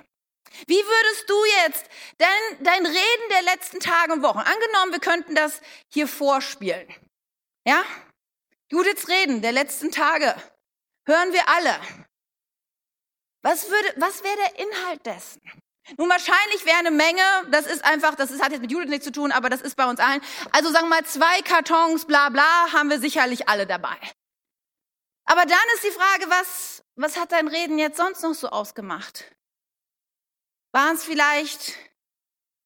Wie 0.67 0.75
würdest 0.75 1.29
du 1.29 1.45
jetzt 1.63 1.85
dein, 2.17 2.63
dein 2.63 2.85
Reden 2.85 3.29
der 3.31 3.41
letzten 3.43 3.79
Tage 3.79 4.13
und 4.13 4.21
Wochen, 4.21 4.39
angenommen, 4.39 4.91
wir 4.91 4.99
könnten 4.99 5.35
das 5.35 5.61
hier 5.91 6.07
vorspielen. 6.07 6.87
Ja? 7.65 7.83
Judiths 8.71 9.07
Reden 9.07 9.41
der 9.41 9.51
letzten 9.51 9.91
Tage. 9.91 10.35
Hören 11.07 11.33
wir 11.33 11.47
alle. 11.49 11.79
Was 13.41 13.69
würde, 13.69 13.93
was 13.97 14.23
wäre 14.23 14.37
der 14.37 14.59
Inhalt 14.59 15.05
dessen? 15.05 15.41
Nun, 15.97 16.09
wahrscheinlich 16.09 16.65
wäre 16.65 16.77
eine 16.77 16.91
Menge, 16.91 17.21
das 17.51 17.67
ist 17.67 17.85
einfach, 17.85 18.15
das 18.15 18.31
ist, 18.31 18.41
hat 18.43 18.51
jetzt 18.51 18.61
mit 18.61 18.71
Judith 18.71 18.89
nichts 18.89 19.05
zu 19.05 19.11
tun, 19.11 19.31
aber 19.31 19.49
das 19.49 19.61
ist 19.61 19.75
bei 19.75 19.85
uns 19.85 19.99
allen. 19.99 20.21
Also 20.51 20.71
sagen 20.71 20.85
wir 20.85 21.01
mal, 21.01 21.05
zwei 21.05 21.41
Kartons, 21.43 22.05
bla 22.05 22.29
bla, 22.29 22.73
haben 22.73 22.89
wir 22.89 22.99
sicherlich 22.99 23.47
alle 23.47 23.67
dabei. 23.67 23.97
Aber 25.25 25.45
dann 25.45 25.57
ist 25.75 25.83
die 25.83 25.91
Frage, 25.91 26.29
was, 26.29 26.83
was 26.95 27.17
hat 27.17 27.31
dein 27.31 27.47
Reden 27.47 27.77
jetzt 27.77 27.97
sonst 27.97 28.23
noch 28.23 28.33
so 28.33 28.49
ausgemacht? 28.49 29.35
Waren 30.71 30.95
es 30.95 31.03
vielleicht 31.03 31.73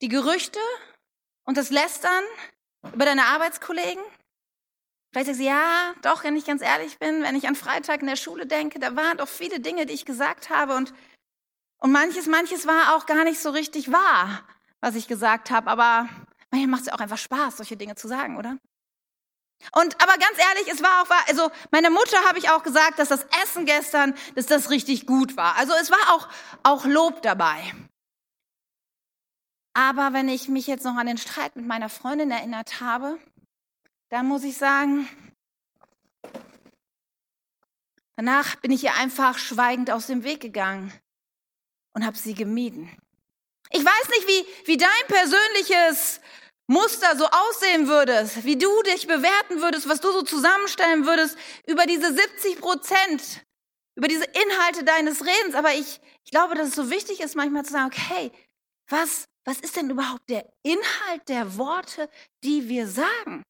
die 0.02 0.08
Gerüchte 0.08 0.60
und 1.44 1.58
das 1.58 1.72
Lästern 1.72 2.24
über 2.94 3.06
deine 3.06 3.26
Arbeitskollegen? 3.26 4.04
Vielleicht 5.12 5.28
sagst 5.28 5.42
du, 5.42 5.46
ja, 5.46 5.94
doch, 6.04 6.24
wenn 6.24 6.36
ich 6.36 6.46
ganz 6.46 6.62
ehrlich 6.62 7.00
bin, 7.00 7.24
wenn 7.24 7.36
ich 7.36 7.48
an 7.48 7.56
Freitag 7.56 8.02
in 8.02 8.08
der 8.08 8.16
Schule 8.16 8.46
denke, 8.46 8.80
da 8.80 8.96
waren 8.96 9.18
doch 9.18 9.28
viele 9.28 9.60
Dinge, 9.60 9.86
die 9.86 9.94
ich 9.94 10.06
gesagt 10.06 10.50
habe 10.50 10.76
und 10.76 10.94
Und 11.80 11.92
manches, 11.92 12.28
manches 12.28 12.68
war 12.68 12.96
auch 12.96 13.06
gar 13.06 13.24
nicht 13.24 13.40
so 13.40 13.50
richtig 13.50 13.92
wahr, 13.92 14.44
was 14.82 14.96
ich 14.96 15.08
gesagt 15.08 15.50
habe. 15.50 15.70
Aber 15.70 16.10
manchmal 16.52 16.68
macht 16.68 16.82
es 16.82 16.88
ja 16.88 16.94
auch 16.94 17.00
einfach 17.00 17.18
Spaß, 17.18 17.58
solche 17.58 17.78
Dinge 17.78 17.96
zu 17.96 18.08
sagen, 18.08 18.38
oder? 18.38 18.58
Und 19.74 20.02
aber 20.02 20.14
ganz 20.14 20.38
ehrlich, 20.38 20.72
es 20.72 20.82
war 20.82 21.02
auch 21.02 21.10
wahr. 21.10 21.24
Also 21.28 21.52
meiner 21.72 21.90
Mutter 21.90 22.18
habe 22.28 22.38
ich 22.38 22.50
auch 22.50 22.64
gesagt, 22.64 23.00
dass 23.00 23.10
das 23.10 23.26
Essen 23.44 23.66
gestern, 23.66 24.14
dass 24.36 24.46
das 24.46 24.70
richtig 24.70 25.06
gut 25.06 25.36
war. 25.38 25.56
Also 25.56 25.74
es 25.82 25.92
war 25.92 26.14
auch 26.14 26.28
auch 26.64 26.86
Lob 26.86 27.22
dabei. 27.22 27.74
Aber 29.74 30.14
wenn 30.14 30.28
ich 30.28 30.50
mich 30.50 30.68
jetzt 30.68 30.84
noch 30.84 30.96
an 30.96 31.08
den 31.08 31.18
Streit 31.18 31.56
mit 31.56 31.66
meiner 31.66 31.90
Freundin 31.90 32.32
erinnert 32.32 32.82
habe, 32.82 33.20
dann 34.10 34.28
muss 34.28 34.44
ich 34.44 34.58
sagen, 34.58 35.08
danach 38.16 38.56
bin 38.58 38.72
ich 38.72 38.84
ihr 38.84 38.96
einfach 38.96 39.38
schweigend 39.38 39.92
aus 39.92 40.08
dem 40.08 40.24
Weg 40.24 40.42
gegangen 40.42 40.92
und 41.94 42.06
habe 42.06 42.18
sie 42.18 42.34
gemieden. 42.34 42.90
Ich 43.72 43.84
weiß 43.84 44.10
nicht, 44.10 44.28
wie, 44.28 44.68
wie 44.68 44.78
dein 44.78 44.90
persönliches 45.08 46.20
Muster 46.68 47.18
so 47.18 47.26
aussehen 47.26 47.88
würdest, 47.88 48.44
wie 48.44 48.58
du 48.58 48.70
dich 48.84 49.08
bewerten 49.08 49.62
würdest, 49.62 49.90
was 49.90 50.02
du 50.02 50.12
so 50.12 50.22
zusammenstellen 50.22 51.06
würdest 51.06 51.38
über 51.66 51.86
diese 51.86 52.14
70 52.14 52.60
Prozent, 52.60 53.44
über 53.96 54.08
diese 54.08 54.26
Inhalte 54.26 54.84
deines 54.84 55.26
Redens. 55.26 55.56
Aber 55.56 55.74
ich, 55.74 56.00
ich 56.24 56.32
glaube, 56.32 56.56
dass 56.56 56.70
es 56.70 56.76
so 56.76 56.90
wichtig 56.90 57.22
ist, 57.22 57.36
manchmal 57.36 57.66
zu 57.66 57.74
sagen, 57.74 57.92
okay, 57.92 58.32
was, 58.88 59.26
was 59.46 59.60
ist 59.60 59.76
denn 59.76 59.90
überhaupt 59.90 60.30
der 60.30 60.48
Inhalt 60.64 61.28
der 61.28 61.58
Worte, 61.58 62.10
die 62.44 62.70
wir 62.70 62.88
sagen? 62.88 63.44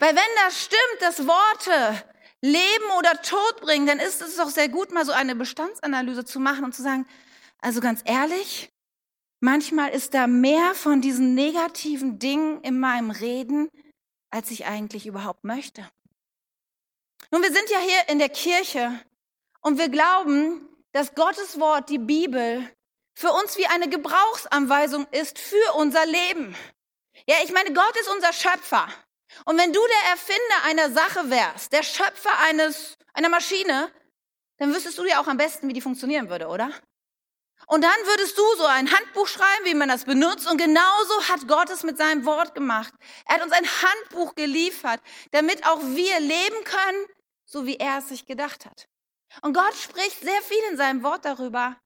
Weil 0.00 0.16
wenn 0.16 0.44
das 0.44 0.64
stimmt, 0.64 1.00
dass 1.00 1.26
Worte 1.26 2.02
Leben 2.42 2.90
oder 2.98 3.20
Tod 3.22 3.60
bringen, 3.60 3.86
dann 3.86 4.00
ist 4.00 4.22
es 4.22 4.36
doch 4.36 4.48
sehr 4.48 4.68
gut, 4.68 4.92
mal 4.92 5.04
so 5.04 5.12
eine 5.12 5.34
Bestandsanalyse 5.36 6.24
zu 6.24 6.40
machen 6.40 6.64
und 6.64 6.74
zu 6.74 6.82
sagen, 6.82 7.06
also 7.60 7.80
ganz 7.80 8.02
ehrlich, 8.04 8.70
manchmal 9.40 9.90
ist 9.90 10.14
da 10.14 10.26
mehr 10.26 10.74
von 10.74 11.00
diesen 11.00 11.34
negativen 11.34 12.18
Dingen 12.18 12.60
in 12.62 12.78
meinem 12.78 13.10
Reden, 13.10 13.68
als 14.30 14.50
ich 14.50 14.66
eigentlich 14.66 15.06
überhaupt 15.06 15.44
möchte. 15.44 15.88
Nun, 17.30 17.42
wir 17.42 17.52
sind 17.52 17.70
ja 17.70 17.78
hier 17.78 18.08
in 18.08 18.18
der 18.18 18.28
Kirche 18.28 19.00
und 19.60 19.78
wir 19.78 19.88
glauben, 19.88 20.68
dass 20.92 21.14
Gottes 21.14 21.60
Wort, 21.60 21.88
die 21.88 21.98
Bibel, 21.98 22.68
für 23.14 23.32
uns 23.32 23.58
wie 23.58 23.66
eine 23.66 23.88
Gebrauchsanweisung 23.88 25.06
ist 25.10 25.38
für 25.38 25.74
unser 25.74 26.06
Leben. 26.06 26.56
Ja, 27.26 27.36
ich 27.44 27.52
meine, 27.52 27.72
Gott 27.72 27.96
ist 28.00 28.08
unser 28.08 28.32
Schöpfer. 28.32 28.88
Und 29.44 29.58
wenn 29.58 29.72
du 29.72 29.80
der 29.80 30.10
Erfinder 30.10 30.64
einer 30.64 30.90
Sache 30.90 31.30
wärst, 31.30 31.72
der 31.72 31.82
Schöpfer 31.82 32.36
eines, 32.48 32.96
einer 33.12 33.28
Maschine, 33.28 33.92
dann 34.56 34.74
wüsstest 34.74 34.98
du 34.98 35.04
ja 35.04 35.20
auch 35.20 35.26
am 35.26 35.36
besten, 35.36 35.68
wie 35.68 35.72
die 35.72 35.80
funktionieren 35.80 36.28
würde, 36.28 36.48
oder? 36.48 36.72
Und 37.66 37.82
dann 37.82 37.90
würdest 38.04 38.36
du 38.36 38.42
so 38.56 38.64
ein 38.64 38.90
Handbuch 38.90 39.28
schreiben, 39.28 39.64
wie 39.64 39.74
man 39.74 39.88
das 39.88 40.04
benutzt. 40.04 40.50
Und 40.50 40.58
genauso 40.58 41.28
hat 41.28 41.46
Gott 41.46 41.70
es 41.70 41.82
mit 41.82 41.98
seinem 41.98 42.24
Wort 42.24 42.54
gemacht. 42.54 42.92
Er 43.26 43.36
hat 43.36 43.42
uns 43.42 43.52
ein 43.52 43.64
Handbuch 43.64 44.34
geliefert, 44.34 45.00
damit 45.30 45.66
auch 45.66 45.80
wir 45.80 46.20
leben 46.20 46.64
können, 46.64 47.06
so 47.44 47.66
wie 47.66 47.76
er 47.76 47.98
es 47.98 48.08
sich 48.08 48.26
gedacht 48.26 48.66
hat. 48.66 48.88
Und 49.42 49.54
Gott 49.54 49.74
spricht 49.74 50.20
sehr 50.20 50.42
viel 50.42 50.62
in 50.70 50.76
seinem 50.76 51.02
Wort 51.02 51.24
darüber, 51.24 51.76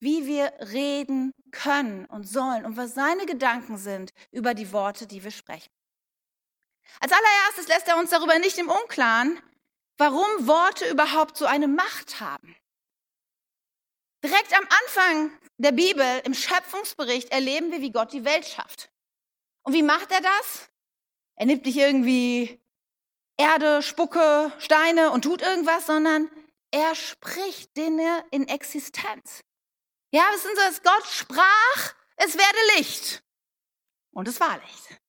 wie 0.00 0.26
wir 0.26 0.52
reden 0.72 1.32
können 1.50 2.04
und 2.06 2.28
sollen 2.28 2.64
und 2.64 2.76
was 2.76 2.94
seine 2.94 3.26
Gedanken 3.26 3.78
sind 3.78 4.12
über 4.30 4.54
die 4.54 4.72
Worte, 4.72 5.06
die 5.06 5.24
wir 5.24 5.30
sprechen. 5.30 5.70
Als 7.00 7.12
allererstes 7.12 7.68
lässt 7.68 7.88
er 7.88 7.96
uns 7.96 8.10
darüber 8.10 8.38
nicht 8.38 8.58
im 8.58 8.68
Unklaren, 8.68 9.40
warum 9.96 10.46
Worte 10.46 10.88
überhaupt 10.88 11.36
so 11.36 11.46
eine 11.46 11.68
Macht 11.68 12.20
haben. 12.20 12.54
Direkt 14.24 14.54
am 14.54 14.66
Anfang 14.82 15.38
der 15.58 15.72
Bibel, 15.72 16.22
im 16.24 16.32
Schöpfungsbericht, 16.32 17.30
erleben 17.30 17.70
wir, 17.70 17.82
wie 17.82 17.92
Gott 17.92 18.10
die 18.14 18.24
Welt 18.24 18.46
schafft. 18.46 18.90
Und 19.64 19.74
wie 19.74 19.82
macht 19.82 20.10
er 20.10 20.22
das? 20.22 20.70
Er 21.36 21.44
nimmt 21.44 21.66
nicht 21.66 21.76
irgendwie 21.76 22.58
Erde, 23.36 23.82
Spucke, 23.82 24.50
Steine 24.58 25.10
und 25.10 25.22
tut 25.22 25.42
irgendwas, 25.42 25.84
sondern 25.84 26.30
er 26.70 26.94
spricht 26.94 27.76
Dinge 27.76 28.24
in 28.30 28.48
Existenz. 28.48 29.44
Ja, 30.10 30.22
wissen 30.32 30.50
Sie, 30.54 30.62
dass 30.62 30.82
Gott 30.82 31.06
sprach, 31.06 31.94
es 32.16 32.38
werde 32.38 32.78
Licht. 32.78 33.22
Und 34.12 34.26
es 34.26 34.40
war 34.40 34.58
Licht. 34.58 35.00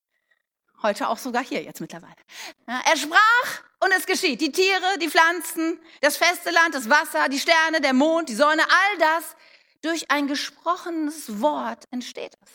Heute 0.86 1.10
auch 1.10 1.18
sogar 1.18 1.44
hier 1.44 1.64
jetzt 1.64 1.82
mittlerweile. 1.82 2.14
Er 2.68 2.96
sprach 2.96 3.64
und 3.80 3.92
es 3.98 4.06
geschieht. 4.06 4.40
Die 4.40 4.52
Tiere, 4.52 5.00
die 5.02 5.10
Pflanzen, 5.10 5.80
das 6.02 6.16
feste 6.16 6.52
Land, 6.52 6.76
das 6.76 6.88
Wasser, 6.92 7.28
die 7.28 7.40
Sterne, 7.40 7.82
der 7.82 7.94
Mond, 7.94 8.30
die 8.30 8.36
Sonne, 8.36 8.62
all 8.62 8.98
das 9.00 9.36
durch 9.82 10.12
ein 10.12 10.28
gesprochenes 10.28 11.42
Wort 11.42 11.86
entsteht 11.90 12.36
es. 12.40 12.52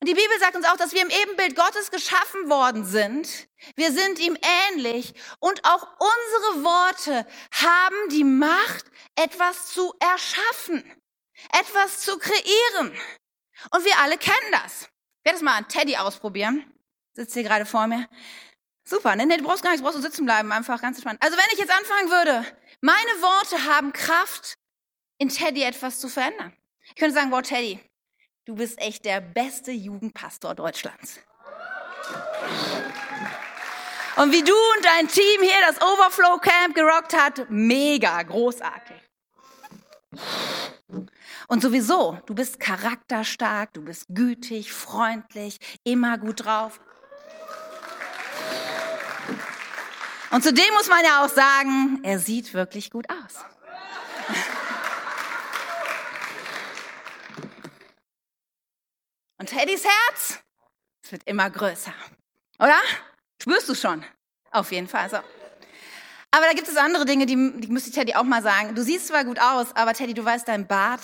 Und 0.00 0.10
die 0.10 0.14
Bibel 0.14 0.38
sagt 0.38 0.54
uns 0.54 0.64
auch, 0.64 0.76
dass 0.76 0.92
wir 0.92 1.02
im 1.02 1.10
Ebenbild 1.10 1.56
Gottes 1.56 1.90
geschaffen 1.90 2.48
worden 2.48 2.84
sind. 2.84 3.48
Wir 3.74 3.90
sind 3.90 4.20
ihm 4.20 4.38
ähnlich 4.70 5.12
und 5.40 5.64
auch 5.64 5.88
unsere 5.98 6.64
Worte 6.64 7.26
haben 7.50 8.08
die 8.12 8.22
Macht, 8.22 8.84
etwas 9.16 9.66
zu 9.72 9.92
erschaffen, 9.98 10.84
etwas 11.50 11.98
zu 12.02 12.16
kreieren. 12.16 12.96
Und 13.72 13.84
wir 13.84 13.98
alle 13.98 14.18
kennen 14.18 14.52
das. 14.52 14.82
Ich 14.82 15.24
werde 15.24 15.38
es 15.38 15.42
mal 15.42 15.56
an 15.56 15.66
Teddy 15.66 15.96
ausprobieren 15.96 16.72
sitzt 17.14 17.34
hier 17.34 17.42
gerade 17.42 17.66
vor 17.66 17.86
mir. 17.86 18.08
Super, 18.84 19.14
ne? 19.16 19.26
Du 19.36 19.44
brauchst 19.44 19.62
gar 19.62 19.70
nichts, 19.70 19.84
brauchst 19.84 19.98
du 19.98 20.02
sitzen 20.02 20.24
bleiben, 20.24 20.50
einfach 20.52 20.80
ganz 20.80 20.96
entspannt. 20.96 21.22
Also 21.22 21.36
wenn 21.36 21.44
ich 21.52 21.58
jetzt 21.58 21.72
anfangen 21.72 22.10
würde, 22.10 22.44
meine 22.80 23.22
Worte 23.22 23.64
haben 23.64 23.92
Kraft, 23.92 24.54
in 25.18 25.28
Teddy 25.28 25.62
etwas 25.62 26.00
zu 26.00 26.08
verändern. 26.08 26.52
Ich 26.88 26.96
könnte 26.96 27.14
sagen, 27.14 27.30
wow, 27.30 27.42
Teddy, 27.42 27.78
du 28.44 28.56
bist 28.56 28.80
echt 28.80 29.04
der 29.04 29.20
beste 29.20 29.70
Jugendpastor 29.70 30.54
Deutschlands. 30.56 31.20
Und 34.16 34.32
wie 34.32 34.42
du 34.42 34.52
und 34.52 34.84
dein 34.84 35.08
Team 35.08 35.42
hier 35.42 35.60
das 35.66 35.80
Overflow 35.80 36.38
Camp 36.38 36.74
gerockt 36.74 37.16
hat, 37.16 37.48
mega 37.48 38.20
großartig. 38.22 38.96
Und 41.48 41.62
sowieso, 41.62 42.18
du 42.26 42.34
bist 42.34 42.58
charakterstark, 42.60 43.72
du 43.72 43.82
bist 43.82 44.06
gütig, 44.08 44.72
freundlich, 44.72 45.58
immer 45.84 46.18
gut 46.18 46.44
drauf. 46.44 46.80
Und 50.32 50.42
zudem 50.42 50.72
muss 50.72 50.88
man 50.88 51.04
ja 51.04 51.22
auch 51.22 51.28
sagen, 51.28 52.00
er 52.02 52.18
sieht 52.18 52.54
wirklich 52.54 52.90
gut 52.90 53.06
aus. 53.10 53.44
Und 59.38 59.46
Teddys 59.46 59.84
Herz, 59.84 60.38
es 61.04 61.12
wird 61.12 61.22
immer 61.24 61.50
größer. 61.50 61.92
Oder? 62.58 62.80
Spürst 63.42 63.68
du 63.68 63.74
schon? 63.74 64.02
Auf 64.50 64.72
jeden 64.72 64.88
Fall 64.88 65.10
so. 65.10 65.18
Aber 66.30 66.46
da 66.46 66.54
gibt 66.54 66.66
es 66.66 66.78
andere 66.78 67.04
Dinge, 67.04 67.26
die, 67.26 67.34
die 67.60 67.68
müsste 67.68 67.90
ich 67.90 67.94
Teddy 67.94 68.14
auch 68.14 68.22
mal 68.22 68.42
sagen. 68.42 68.74
Du 68.74 68.82
siehst 68.82 69.08
zwar 69.08 69.24
gut 69.24 69.38
aus, 69.38 69.76
aber 69.76 69.92
Teddy, 69.92 70.14
du 70.14 70.24
weißt, 70.24 70.48
dein 70.48 70.66
Bart. 70.66 71.02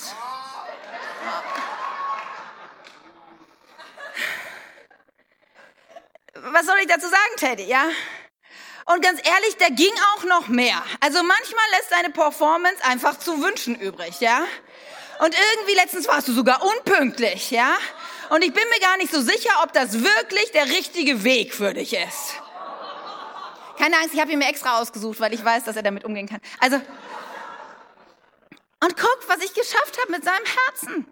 Was 6.32 6.64
soll 6.64 6.78
ich 6.80 6.86
dazu 6.86 7.08
sagen, 7.08 7.36
Teddy, 7.36 7.64
ja? 7.64 7.90
Und 8.92 9.02
ganz 9.02 9.20
ehrlich, 9.22 9.56
da 9.58 9.68
ging 9.68 9.92
auch 10.14 10.24
noch 10.24 10.48
mehr. 10.48 10.82
Also 11.00 11.22
manchmal 11.22 11.64
lässt 11.76 11.92
deine 11.92 12.08
Performance 12.08 12.82
einfach 12.84 13.18
zu 13.18 13.42
wünschen 13.42 13.76
übrig, 13.76 14.20
ja? 14.20 14.44
Und 15.18 15.36
irgendwie 15.52 15.74
letztens 15.74 16.08
warst 16.08 16.26
du 16.28 16.32
sogar 16.32 16.62
unpünktlich, 16.62 17.50
ja? 17.50 17.76
Und 18.30 18.42
ich 18.42 18.54
bin 18.54 18.64
mir 18.70 18.80
gar 18.80 18.96
nicht 18.96 19.12
so 19.12 19.20
sicher, 19.20 19.50
ob 19.62 19.74
das 19.74 20.02
wirklich 20.02 20.52
der 20.52 20.64
richtige 20.66 21.22
Weg 21.22 21.54
für 21.54 21.74
dich 21.74 21.94
ist. 21.94 22.34
Keine 23.78 23.96
Angst, 23.96 24.14
ich 24.14 24.20
habe 24.20 24.32
ihn 24.32 24.38
mir 24.38 24.48
extra 24.48 24.80
ausgesucht, 24.80 25.20
weil 25.20 25.34
ich 25.34 25.44
weiß, 25.44 25.64
dass 25.64 25.76
er 25.76 25.82
damit 25.82 26.04
umgehen 26.04 26.28
kann. 26.28 26.40
Also, 26.58 26.76
und 26.76 28.96
guck, 28.96 29.18
was 29.28 29.44
ich 29.44 29.52
geschafft 29.52 29.98
habe 30.00 30.12
mit 30.12 30.24
seinem 30.24 30.44
Herzen. 30.66 31.06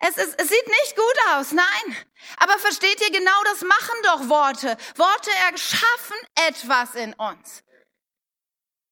Es, 0.00 0.16
ist, 0.16 0.40
es 0.40 0.48
sieht 0.48 0.66
nicht 0.66 0.96
gut 0.96 1.18
aus, 1.32 1.52
nein. 1.52 2.06
Aber 2.38 2.58
versteht 2.58 3.00
ihr, 3.00 3.10
genau 3.10 3.42
das 3.44 3.62
machen 3.62 3.96
doch 4.04 4.28
Worte. 4.28 4.76
Worte 4.96 5.30
erschaffen 5.50 6.16
etwas 6.46 6.94
in 6.94 7.14
uns. 7.14 7.62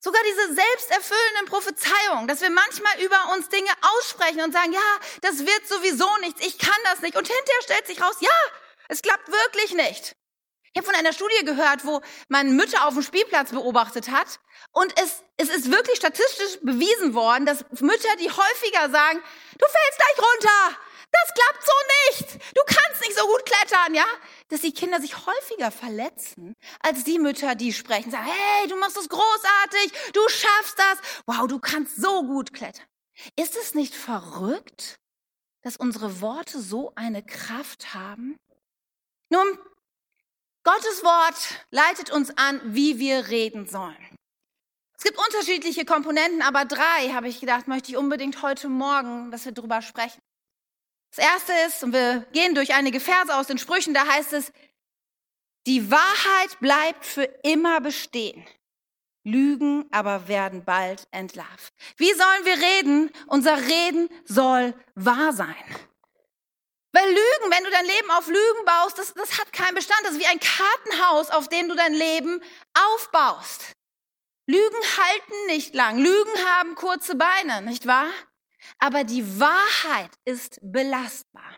Sogar 0.01 0.23
diese 0.23 0.55
selbsterfüllenden 0.55 1.47
Prophezeiungen, 1.47 2.29
dass 2.29 2.41
wir 2.41 2.51
manchmal 2.51 3.01
über 3.01 3.33
uns 3.35 3.49
Dinge 3.49 3.71
aussprechen 3.81 4.43
und 4.43 4.53
sagen, 4.53 4.73
ja, 4.73 4.99
das 5.23 5.41
wird 5.41 5.69
sowieso 5.69 6.09
nichts, 6.19 6.47
ich 6.47 6.59
kann 6.59 6.77
das 6.85 7.03
nicht. 7.03 7.17
Und 7.17 7.27
hinterher 7.27 7.63
stellt 7.63 7.87
sich 7.87 8.01
raus, 8.01 8.17
ja, 8.21 8.31
es 8.89 9.03
klappt 9.03 9.29
wirklich 9.29 9.75
nicht. 9.75 10.15
Ich 10.73 10.79
habe 10.79 10.93
von 10.93 10.95
einer 10.95 11.15
Studie 11.15 11.45
gehört, 11.45 11.87
wo 11.87 12.03
man 12.29 12.55
Mütter 12.55 12.87
auf 12.87 12.95
dem 12.95 13.03
Spielplatz 13.03 13.51
beobachtet 13.51 14.11
hat. 14.11 14.41
Und 14.73 14.93
es, 15.01 15.25
es 15.39 15.49
ist 15.49 15.73
wirklich 15.73 15.97
statistisch 15.97 16.59
bewiesen 16.61 17.15
worden, 17.15 17.47
dass 17.47 17.65
Mütter, 17.81 18.15
die 18.21 18.31
häufiger 18.31 18.91
sagen, 18.91 19.23
du 19.59 19.67
fällst 19.67 19.99
gleich 19.99 20.27
runter, 20.27 20.79
das 21.23 21.35
klappt 21.35 21.65
so 21.65 21.73
nicht. 22.09 22.57
Du 22.57 22.63
kannst 22.67 23.01
nicht 23.03 23.17
so 23.17 23.27
gut 23.27 23.45
klettern, 23.45 23.95
ja? 23.95 24.07
Dass 24.49 24.61
die 24.61 24.73
Kinder 24.73 25.01
sich 25.01 25.27
häufiger 25.27 25.71
verletzen, 25.71 26.55
als 26.81 27.05
die 27.05 27.19
Mütter, 27.19 27.55
die 27.55 27.73
sprechen, 27.73 28.11
sagen, 28.11 28.27
hey, 28.27 28.69
du 28.69 28.77
machst 28.77 28.97
das 28.97 29.09
großartig, 29.09 29.93
du 30.13 30.29
schaffst 30.29 30.79
das, 30.79 30.99
wow, 31.27 31.47
du 31.47 31.59
kannst 31.59 31.97
so 31.97 32.25
gut 32.25 32.53
klettern. 32.53 32.87
Ist 33.37 33.57
es 33.57 33.75
nicht 33.75 33.95
verrückt, 33.95 34.99
dass 35.63 35.77
unsere 35.77 36.21
Worte 36.21 36.61
so 36.61 36.93
eine 36.97 37.25
Kraft 37.25 37.95
haben? 37.95 38.37
Nun, 39.31 39.59
Gottes 40.65 41.05
Wort 41.05 41.67
leitet 41.71 42.11
uns 42.11 42.37
an, 42.37 42.61
wie 42.65 42.99
wir 42.99 43.29
reden 43.29 43.67
sollen. 43.67 44.17
Es 44.99 45.05
gibt 45.05 45.19
unterschiedliche 45.19 45.85
Komponenten, 45.85 46.43
aber 46.43 46.65
drei, 46.65 47.13
habe 47.13 47.29
ich 47.29 47.41
gedacht, 47.41 47.69
möchte 47.69 47.91
ich 47.91 47.97
unbedingt 47.97 48.43
heute 48.43 48.69
Morgen, 48.69 49.31
dass 49.31 49.45
wir 49.45 49.53
drüber 49.53 49.83
sprechen. 49.83 50.21
Das 51.17 51.25
erste 51.25 51.53
ist, 51.67 51.83
und 51.83 51.95
wir 51.95 52.27
gehen 52.33 52.55
durch 52.55 52.75
einige 52.75 53.01
Verse 53.01 53.35
aus 53.35 53.47
den 53.47 53.57
Sprüchen, 53.57 53.95
da 53.95 54.07
heißt 54.07 54.35
es, 54.35 54.53
die 55.67 55.91
Wahrheit 55.91 56.61
bleibt 56.61 57.07
für 57.07 57.25
immer 57.43 57.81
bestehen. 57.81 58.47
Lügen 59.25 59.89
aber 59.91 60.29
werden 60.29 60.65
bald 60.65 61.09
entlarvt. 61.13 61.73
Wie 61.97 62.13
sollen 62.13 62.45
wir 62.45 62.59
reden? 62.59 63.11
Unser 63.29 63.57
Reden 63.57 64.11
soll 64.25 64.75
wahr 64.95 65.33
sein. 65.33 65.57
Weil 66.93 67.09
Lügen, 67.09 67.51
wenn 67.51 67.65
du 67.65 67.71
dein 67.71 67.87
Leben 67.87 68.11
auf 68.11 68.29
Lügen 68.29 68.65
baust, 68.67 68.99
das, 68.99 69.15
das 69.15 69.39
hat 69.39 69.53
keinen 69.53 69.75
Bestand. 69.75 70.01
Das 70.05 70.13
ist 70.13 70.21
wie 70.21 70.27
ein 70.27 70.39
Kartenhaus, 70.39 71.31
auf 71.31 71.49
dem 71.49 71.69
du 71.69 71.75
dein 71.75 71.95
Leben 71.95 72.41
aufbaust. 72.75 73.73
Lügen 74.47 74.77
halten 74.99 75.47
nicht 75.47 75.75
lang. 75.75 75.99
Lügen 75.99 76.47
haben 76.47 76.75
kurze 76.75 77.17
Beine, 77.17 77.63
nicht 77.63 77.87
wahr? 77.87 78.11
Aber 78.79 79.05
die 79.05 79.41
Wahrheit 79.41 80.11
ist 80.25 80.59
belastbar. 80.63 81.57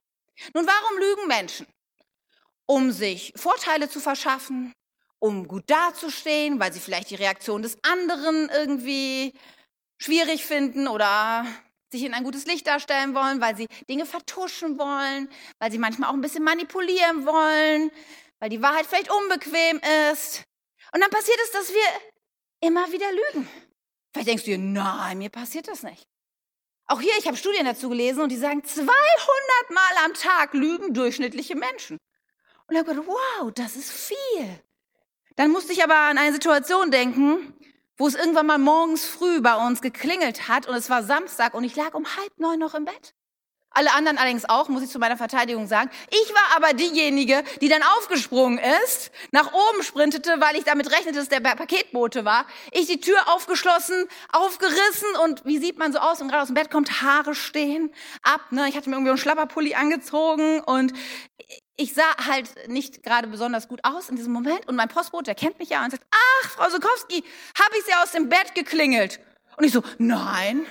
Nun, 0.55 0.67
warum 0.67 0.99
lügen 0.99 1.28
Menschen? 1.28 1.67
Um 2.67 2.93
sich 2.93 3.33
Vorteile 3.35 3.88
zu 3.88 4.00
verschaffen, 4.00 4.73
um 5.19 5.49
gut 5.49 5.64
dazustehen, 5.69 6.61
weil 6.61 6.73
sie 6.73 6.81
vielleicht 6.81 7.11
die 7.11 7.17
Reaktion 7.17 7.62
des 7.62 7.76
anderen 7.83 8.50
irgendwie 8.50 9.33
schwierig 9.99 10.45
finden 10.45 10.87
oder 10.87 11.47
sich 11.90 12.05
in 12.05 12.14
ein 12.14 12.25
gutes 12.25 12.47
Licht 12.47 12.67
darstellen 12.67 13.14
wollen, 13.14 13.40
weil 13.40 13.57
sie 13.57 13.67
Dinge 13.88 14.07
vertuschen 14.07 14.78
wollen, 14.78 15.31
weil 15.59 15.73
sie 15.73 15.78
manchmal 15.78 16.11
auch 16.11 16.14
ein 16.14 16.21
bisschen 16.21 16.45
manipulieren 16.45 17.26
wollen, 17.26 17.90
weil 18.38 18.50
die 18.50 18.62
Wahrheit 18.62 18.87
vielleicht 18.87 19.11
unbequem 19.11 19.81
ist. 20.12 20.45
Und 20.93 21.00
dann 21.00 21.11
passiert 21.11 21.38
es, 21.45 21.50
dass 21.52 21.71
wir 21.71 22.69
immer 22.69 22.93
wieder 22.93 23.11
lügen. 23.11 23.49
Vielleicht 24.12 24.28
denkst 24.28 24.45
du 24.45 24.50
dir, 24.50 24.59
nein, 24.59 25.19
mir 25.19 25.31
passiert 25.31 25.69
das 25.69 25.83
nicht. 25.83 26.07
Auch 26.88 27.02
hier, 27.02 27.12
ich 27.18 27.26
habe 27.26 27.37
Studien 27.37 27.66
dazu 27.66 27.90
gelesen 27.90 28.23
und 28.23 28.33
die 28.33 28.37
sagen, 28.37 28.64
200 28.64 28.90
Mal 29.71 30.04
am 30.07 30.14
Tag 30.14 30.54
lügen 30.54 30.95
durchschnittliche 30.95 31.54
Menschen. 31.54 31.99
Und 32.66 32.75
ich 32.75 32.78
habe 32.78 32.90
gedacht, 32.90 33.07
wow, 33.07 33.52
das 33.54 33.76
ist 33.76 33.92
viel. 33.92 34.62
Dann 35.37 35.50
musste 35.50 35.75
ich 35.75 35.85
aber 35.85 35.95
an 35.95 36.16
eine 36.16 36.33
Situation 36.33 36.90
denken, 36.90 37.54
wo 37.99 38.07
es 38.07 38.14
irgendwann 38.14 38.47
mal 38.47 38.59
morgens 38.59 39.04
früh 39.04 39.42
bei 39.42 39.54
uns 39.66 39.83
geklingelt 39.83 40.49
hat 40.49 40.66
und 40.66 40.75
es 40.75 40.88
war 40.88 41.02
Samstag 41.02 41.52
und 41.52 41.64
ich 41.64 41.76
lag 41.76 41.92
um 41.92 42.07
halb 42.16 42.38
neun 42.38 42.59
noch 42.59 42.75
im 42.75 42.87
Bett. 42.87 43.14
Alle 43.71 43.93
anderen 43.93 44.19
allerdings 44.19 44.49
auch, 44.49 44.69
muss 44.69 44.83
ich 44.83 44.91
zu 44.91 44.99
meiner 44.99 45.17
Verteidigung 45.17 45.67
sagen. 45.67 45.91
Ich 46.11 46.35
war 46.35 46.57
aber 46.57 46.73
diejenige, 46.73 47.45
die 47.61 47.69
dann 47.69 47.83
aufgesprungen 47.99 48.59
ist, 48.85 49.11
nach 49.31 49.53
oben 49.53 49.83
sprintete, 49.83 50.37
weil 50.41 50.57
ich 50.57 50.65
damit 50.65 50.91
rechnete, 50.91 51.19
dass 51.19 51.29
der 51.29 51.41
Paketbote 51.41 52.25
war. 52.25 52.47
Ich 52.73 52.87
die 52.87 53.01
Tür 53.01 53.19
aufgeschlossen, 53.29 54.09
aufgerissen 54.33 55.09
und 55.25 55.45
wie 55.45 55.59
sieht 55.59 55.79
man 55.79 55.93
so 55.93 55.99
aus, 55.99 56.21
wenn 56.21 56.29
gerade 56.29 56.43
aus 56.43 56.49
dem 56.49 56.55
Bett 56.55 56.71
kommt, 56.71 57.03
Haare 57.03 57.35
stehen 57.35 57.93
ab. 58.23 58.41
Ne? 58.51 58.69
Ich 58.69 58.77
hatte 58.77 58.89
mir 58.89 58.97
irgendwie 58.97 59.11
einen 59.11 59.19
Schlapperpulli 59.19 59.75
angezogen 59.75 60.61
und 60.61 60.93
ich 61.77 61.95
sah 61.95 62.17
halt 62.27 62.69
nicht 62.69 63.03
gerade 63.05 63.29
besonders 63.29 63.69
gut 63.69 63.81
aus 63.85 64.09
in 64.09 64.17
diesem 64.17 64.33
Moment. 64.33 64.67
Und 64.67 64.77
mein 64.77 64.89
Postbote, 64.89 65.25
der 65.25 65.35
kennt 65.37 65.59
mich 65.59 65.69
ja 65.69 65.85
und 65.85 65.91
sagt, 65.91 66.05
ach, 66.11 66.51
Frau 66.51 66.69
Sokowski, 66.71 67.23
habe 67.57 67.77
ich 67.79 67.85
Sie 67.85 67.95
aus 68.03 68.11
dem 68.11 68.29
Bett 68.29 68.55
geklingelt? 68.55 69.21
Und 69.57 69.65
ich 69.65 69.73
so, 69.73 69.83
nein. 69.99 70.67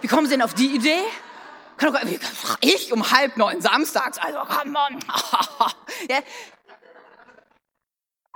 Wie 0.00 0.08
kommen 0.08 0.26
Sie 0.26 0.32
denn 0.32 0.42
auf 0.42 0.54
die 0.54 0.74
Idee? 0.74 1.00
Ich 2.60 2.92
um 2.92 3.10
halb 3.10 3.36
neun 3.36 3.60
samstags, 3.60 4.18
also 4.18 4.38
come 4.40 4.78
on. 4.78 4.98
ja. 6.10 6.18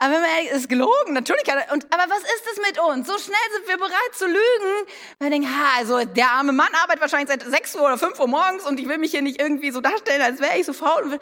Aber 0.03 0.15
wenn 0.15 0.21
man 0.21 0.31
ehrlich 0.31 0.51
ist, 0.51 0.69
gelogen, 0.69 1.13
natürlich. 1.13 1.45
Und, 1.73 1.87
aber 1.93 2.11
was 2.11 2.23
ist 2.23 2.45
es 2.53 2.67
mit 2.67 2.77
uns? 2.81 3.07
So 3.07 3.17
schnell 3.19 3.37
sind 3.55 3.69
wir 3.69 3.77
bereit 3.77 4.15
zu 4.15 4.27
lügen. 4.27 4.91
Man 5.21 5.31
denkt, 5.31 5.49
ha, 5.49 5.79
also 5.79 6.05
der 6.05 6.29
arme 6.33 6.53
Mann 6.53 6.75
arbeitet 6.75 7.03
wahrscheinlich 7.03 7.29
seit 7.29 7.43
sechs 7.49 7.77
Uhr 7.77 7.83
oder 7.83 7.97
fünf 7.97 8.19
Uhr 8.19 8.27
morgens 8.27 8.67
und 8.67 8.81
ich 8.81 8.89
will 8.89 8.99
mich 8.99 9.13
hier 9.13 9.23
nicht 9.23 9.41
irgendwie 9.41 9.71
so 9.71 9.81
darstellen, 9.81 10.23
als 10.23 10.41
wäre 10.41 10.59
ich 10.59 10.67
so 10.67 10.73
faul. 10.73 11.21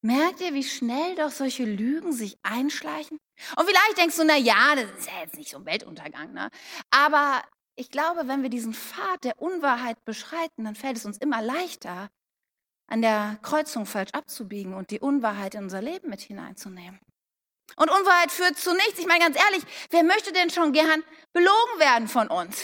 Merkt 0.00 0.40
ihr, 0.40 0.54
wie 0.54 0.64
schnell 0.64 1.14
doch 1.16 1.30
solche 1.30 1.64
Lügen 1.64 2.12
sich 2.12 2.38
einschleichen? 2.42 3.18
Und 3.56 3.66
vielleicht 3.66 3.98
denkst 3.98 4.16
du, 4.16 4.24
na 4.24 4.36
ja, 4.36 4.74
das 4.74 4.84
ist 4.98 5.06
ja 5.06 5.20
jetzt 5.22 5.36
nicht 5.36 5.50
so 5.50 5.58
ein 5.58 5.66
Weltuntergang, 5.66 6.32
ne? 6.32 6.48
Aber 6.90 7.42
ich 7.76 7.90
glaube, 7.90 8.28
wenn 8.28 8.42
wir 8.42 8.50
diesen 8.50 8.74
Pfad 8.74 9.24
der 9.24 9.40
Unwahrheit 9.40 10.04
beschreiten, 10.04 10.64
dann 10.64 10.76
fällt 10.76 10.96
es 10.96 11.04
uns 11.04 11.18
immer 11.18 11.42
leichter, 11.42 12.10
an 12.86 13.02
der 13.02 13.38
Kreuzung 13.42 13.86
falsch 13.86 14.12
abzubiegen 14.12 14.74
und 14.74 14.90
die 14.90 15.00
Unwahrheit 15.00 15.54
in 15.54 15.64
unser 15.64 15.82
Leben 15.82 16.10
mit 16.10 16.20
hineinzunehmen. 16.20 17.00
Und 17.76 17.90
Unwahrheit 17.90 18.30
führt 18.30 18.56
zu 18.56 18.72
nichts. 18.74 18.98
Ich 18.98 19.06
meine 19.06 19.24
ganz 19.24 19.36
ehrlich, 19.36 19.64
wer 19.90 20.04
möchte 20.04 20.32
denn 20.32 20.50
schon 20.50 20.72
gern 20.72 21.02
belogen 21.32 21.78
werden 21.78 22.08
von 22.08 22.28
uns? 22.28 22.62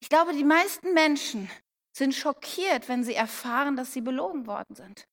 Ich 0.00 0.08
glaube, 0.08 0.32
die 0.32 0.44
meisten 0.44 0.92
Menschen 0.92 1.50
sind 1.96 2.14
schockiert, 2.14 2.88
wenn 2.88 3.04
sie 3.04 3.14
erfahren, 3.14 3.76
dass 3.76 3.92
sie 3.92 4.00
belogen 4.00 4.46
worden 4.46 4.74
sind. 4.74 5.06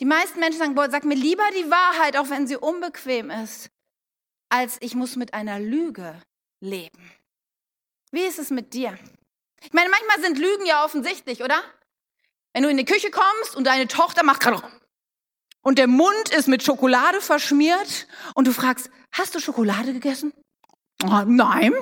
Die 0.00 0.04
meisten 0.04 0.40
Menschen 0.40 0.58
sagen, 0.58 0.74
boah, 0.74 0.90
sag 0.90 1.04
mir 1.04 1.14
lieber 1.14 1.48
die 1.56 1.70
Wahrheit, 1.70 2.16
auch 2.16 2.28
wenn 2.28 2.46
sie 2.46 2.56
unbequem 2.56 3.30
ist, 3.30 3.70
als 4.50 4.76
ich 4.80 4.94
muss 4.94 5.16
mit 5.16 5.32
einer 5.32 5.58
Lüge 5.58 6.20
leben. 6.60 7.12
Wie 8.16 8.24
ist 8.24 8.38
es 8.38 8.48
mit 8.48 8.72
dir? 8.72 8.98
Ich 9.62 9.74
meine, 9.74 9.90
manchmal 9.90 10.22
sind 10.22 10.38
Lügen 10.38 10.64
ja 10.64 10.86
offensichtlich, 10.86 11.42
oder? 11.42 11.62
Wenn 12.54 12.62
du 12.62 12.70
in 12.70 12.78
die 12.78 12.86
Küche 12.86 13.10
kommst 13.10 13.54
und 13.54 13.66
deine 13.66 13.88
Tochter 13.88 14.24
macht 14.24 14.40
gerade 14.40 14.62
und 15.60 15.76
der 15.76 15.86
Mund 15.86 16.30
ist 16.30 16.48
mit 16.48 16.62
Schokolade 16.62 17.20
verschmiert 17.20 18.06
und 18.34 18.46
du 18.46 18.52
fragst, 18.52 18.88
hast 19.12 19.34
du 19.34 19.38
Schokolade 19.38 19.92
gegessen? 19.92 20.32
Oh, 21.04 21.24
nein. 21.26 21.74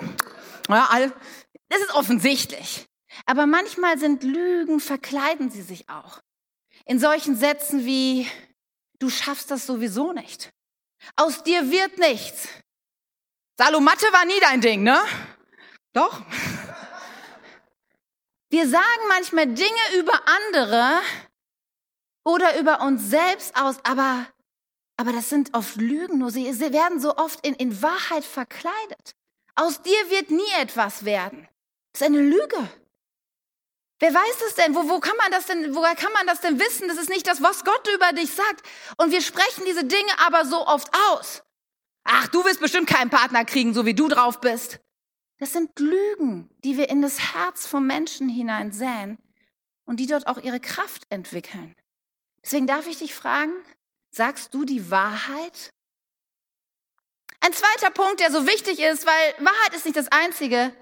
Ja, 0.68 0.88
das 1.68 1.80
ist 1.80 1.94
offensichtlich. 1.94 2.84
Aber 3.26 3.46
manchmal 3.46 3.96
sind 4.00 4.24
Lügen, 4.24 4.80
verkleiden 4.80 5.52
sie 5.52 5.62
sich 5.62 5.88
auch 5.88 6.20
in 6.84 6.98
solchen 6.98 7.36
Sätzen 7.36 7.86
wie, 7.86 8.28
du 8.98 9.08
schaffst 9.08 9.52
das 9.52 9.66
sowieso 9.66 10.12
nicht. 10.12 10.50
Aus 11.14 11.44
dir 11.44 11.70
wird 11.70 11.98
nichts. 11.98 12.48
Salomatte 13.56 14.06
war 14.06 14.24
nie 14.24 14.40
dein 14.40 14.60
Ding, 14.60 14.82
ne? 14.82 15.00
Doch. 15.94 16.20
Wir 18.50 18.68
sagen 18.68 19.08
manchmal 19.08 19.46
Dinge 19.46 19.98
über 19.98 20.20
andere 20.26 21.00
oder 22.24 22.58
über 22.58 22.82
uns 22.82 23.08
selbst 23.08 23.56
aus, 23.56 23.76
aber, 23.84 24.26
aber 24.96 25.12
das 25.12 25.30
sind 25.30 25.54
oft 25.54 25.76
Lügen, 25.76 26.18
nur 26.18 26.30
sie, 26.30 26.52
sie 26.52 26.72
werden 26.72 27.00
so 27.00 27.16
oft 27.16 27.44
in, 27.46 27.54
in 27.54 27.80
Wahrheit 27.80 28.24
verkleidet. 28.24 29.14
Aus 29.54 29.82
dir 29.82 30.10
wird 30.10 30.30
nie 30.30 30.52
etwas 30.60 31.04
werden. 31.04 31.48
Das 31.92 32.02
ist 32.02 32.06
eine 32.06 32.20
Lüge. 32.20 32.68
Wer 34.00 34.12
weiß 34.12 34.42
es 34.48 34.54
denn? 34.56 34.74
Wo, 34.74 34.88
wo 34.88 34.98
kann 34.98 35.16
man 35.16 35.30
das 35.30 35.46
denn, 35.46 35.74
woher 35.74 35.94
kann 35.94 36.12
man 36.12 36.26
das 36.26 36.40
denn 36.40 36.58
wissen? 36.58 36.88
Das 36.88 36.98
ist 36.98 37.08
nicht 37.08 37.26
das, 37.26 37.40
was 37.40 37.64
Gott 37.64 37.88
über 37.94 38.12
dich 38.12 38.32
sagt. 38.32 38.66
Und 38.96 39.12
wir 39.12 39.22
sprechen 39.22 39.64
diese 39.64 39.84
Dinge 39.84 40.18
aber 40.26 40.44
so 40.44 40.66
oft 40.66 40.88
aus. 41.10 41.42
Ach, 42.02 42.26
du 42.28 42.44
wirst 42.44 42.60
bestimmt 42.60 42.88
keinen 42.88 43.10
Partner 43.10 43.44
kriegen, 43.44 43.72
so 43.72 43.86
wie 43.86 43.94
du 43.94 44.08
drauf 44.08 44.40
bist. 44.40 44.80
Das 45.38 45.52
sind 45.52 45.78
Lügen, 45.78 46.48
die 46.62 46.76
wir 46.76 46.88
in 46.88 47.02
das 47.02 47.34
Herz 47.34 47.66
vom 47.66 47.86
Menschen 47.86 48.28
hinein 48.28 48.72
säen 48.72 49.18
und 49.84 49.98
die 49.98 50.06
dort 50.06 50.26
auch 50.26 50.38
ihre 50.38 50.60
Kraft 50.60 51.02
entwickeln. 51.10 51.74
Deswegen 52.42 52.66
darf 52.66 52.86
ich 52.86 52.98
dich 52.98 53.14
fragen, 53.14 53.52
sagst 54.10 54.54
du 54.54 54.64
die 54.64 54.90
Wahrheit? 54.90 55.72
Ein 57.40 57.52
zweiter 57.52 57.90
Punkt, 57.90 58.20
der 58.20 58.30
so 58.30 58.46
wichtig 58.46 58.78
ist, 58.78 59.06
weil 59.06 59.34
Wahrheit 59.44 59.74
ist 59.74 59.84
nicht 59.84 59.96
das 59.96 60.08
Einzige, 60.08 60.74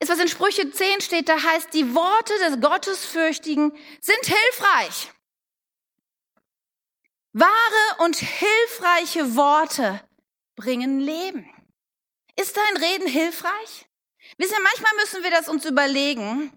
ist, 0.00 0.10
was 0.10 0.18
in 0.18 0.28
Sprüche 0.28 0.70
10 0.70 1.00
steht, 1.00 1.28
da 1.28 1.40
heißt, 1.40 1.72
die 1.74 1.94
Worte 1.94 2.32
des 2.38 2.60
Gottesfürchtigen 2.60 3.72
sind 4.00 4.24
hilfreich. 4.24 5.12
Wahre 7.32 8.04
und 8.04 8.16
hilfreiche 8.16 9.36
Worte 9.36 10.02
bringen 10.56 11.00
Leben. 11.00 11.48
Ist 12.40 12.56
dein 12.56 12.82
Reden 12.82 13.08
hilfreich? 13.08 13.86
Wisst 14.38 14.52
ihr, 14.52 14.62
manchmal 14.62 14.94
müssen 14.96 15.22
wir 15.22 15.30
das 15.30 15.48
uns 15.48 15.64
überlegen. 15.64 16.52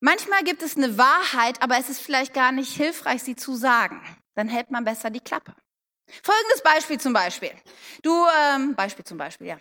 Manchmal 0.00 0.42
gibt 0.42 0.62
es 0.62 0.76
eine 0.76 0.96
Wahrheit, 0.96 1.62
aber 1.62 1.78
es 1.78 1.88
ist 1.88 2.00
vielleicht 2.00 2.32
gar 2.32 2.52
nicht 2.52 2.74
hilfreich, 2.74 3.22
sie 3.22 3.36
zu 3.36 3.54
sagen. 3.54 4.02
Dann 4.34 4.48
hält 4.48 4.70
man 4.70 4.84
besser 4.84 5.10
die 5.10 5.20
Klappe. 5.20 5.54
Folgendes 6.22 6.62
Beispiel 6.62 6.98
zum 6.98 7.12
Beispiel. 7.12 7.52
Du, 8.02 8.26
ähm, 8.38 8.74
Beispiel 8.74 9.04
zum 9.04 9.18
Beispiel, 9.18 9.48
ja. 9.48 9.58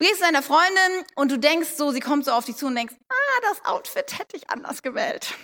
Du 0.00 0.06
gehst 0.06 0.16
zu 0.16 0.24
deiner 0.24 0.42
Freundin 0.42 1.04
und 1.16 1.30
du 1.30 1.38
denkst 1.38 1.70
so, 1.76 1.90
sie 1.90 2.00
kommt 2.00 2.24
so 2.24 2.32
auf 2.32 2.44
dich 2.44 2.56
zu 2.56 2.66
und 2.66 2.74
denkst, 2.74 2.94
ah, 3.08 3.40
das 3.42 3.64
Outfit 3.64 4.18
hätte 4.18 4.36
ich 4.36 4.50
anders 4.50 4.82
gewählt. 4.82 5.34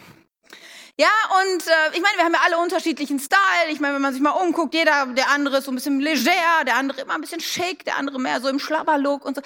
Ja, 0.96 1.10
und 1.42 1.66
äh, 1.66 1.96
ich 1.96 2.00
meine, 2.02 2.16
wir 2.18 2.24
haben 2.24 2.34
ja 2.34 2.40
alle 2.44 2.58
unterschiedlichen 2.58 3.18
Style. 3.18 3.70
Ich 3.70 3.80
meine, 3.80 3.94
wenn 3.96 4.02
man 4.02 4.12
sich 4.12 4.22
mal 4.22 4.30
umguckt, 4.30 4.74
jeder, 4.74 5.06
der 5.06 5.28
andere 5.30 5.58
ist 5.58 5.64
so 5.64 5.72
ein 5.72 5.74
bisschen 5.74 5.98
leger, 5.98 6.64
der 6.64 6.76
andere 6.76 7.00
immer 7.00 7.14
ein 7.14 7.20
bisschen 7.20 7.40
schick, 7.40 7.84
der 7.84 7.96
andere 7.96 8.20
mehr 8.20 8.40
so 8.40 8.48
im 8.48 8.60
Schlabberlook 8.60 9.24
und 9.24 9.34
so. 9.34 9.42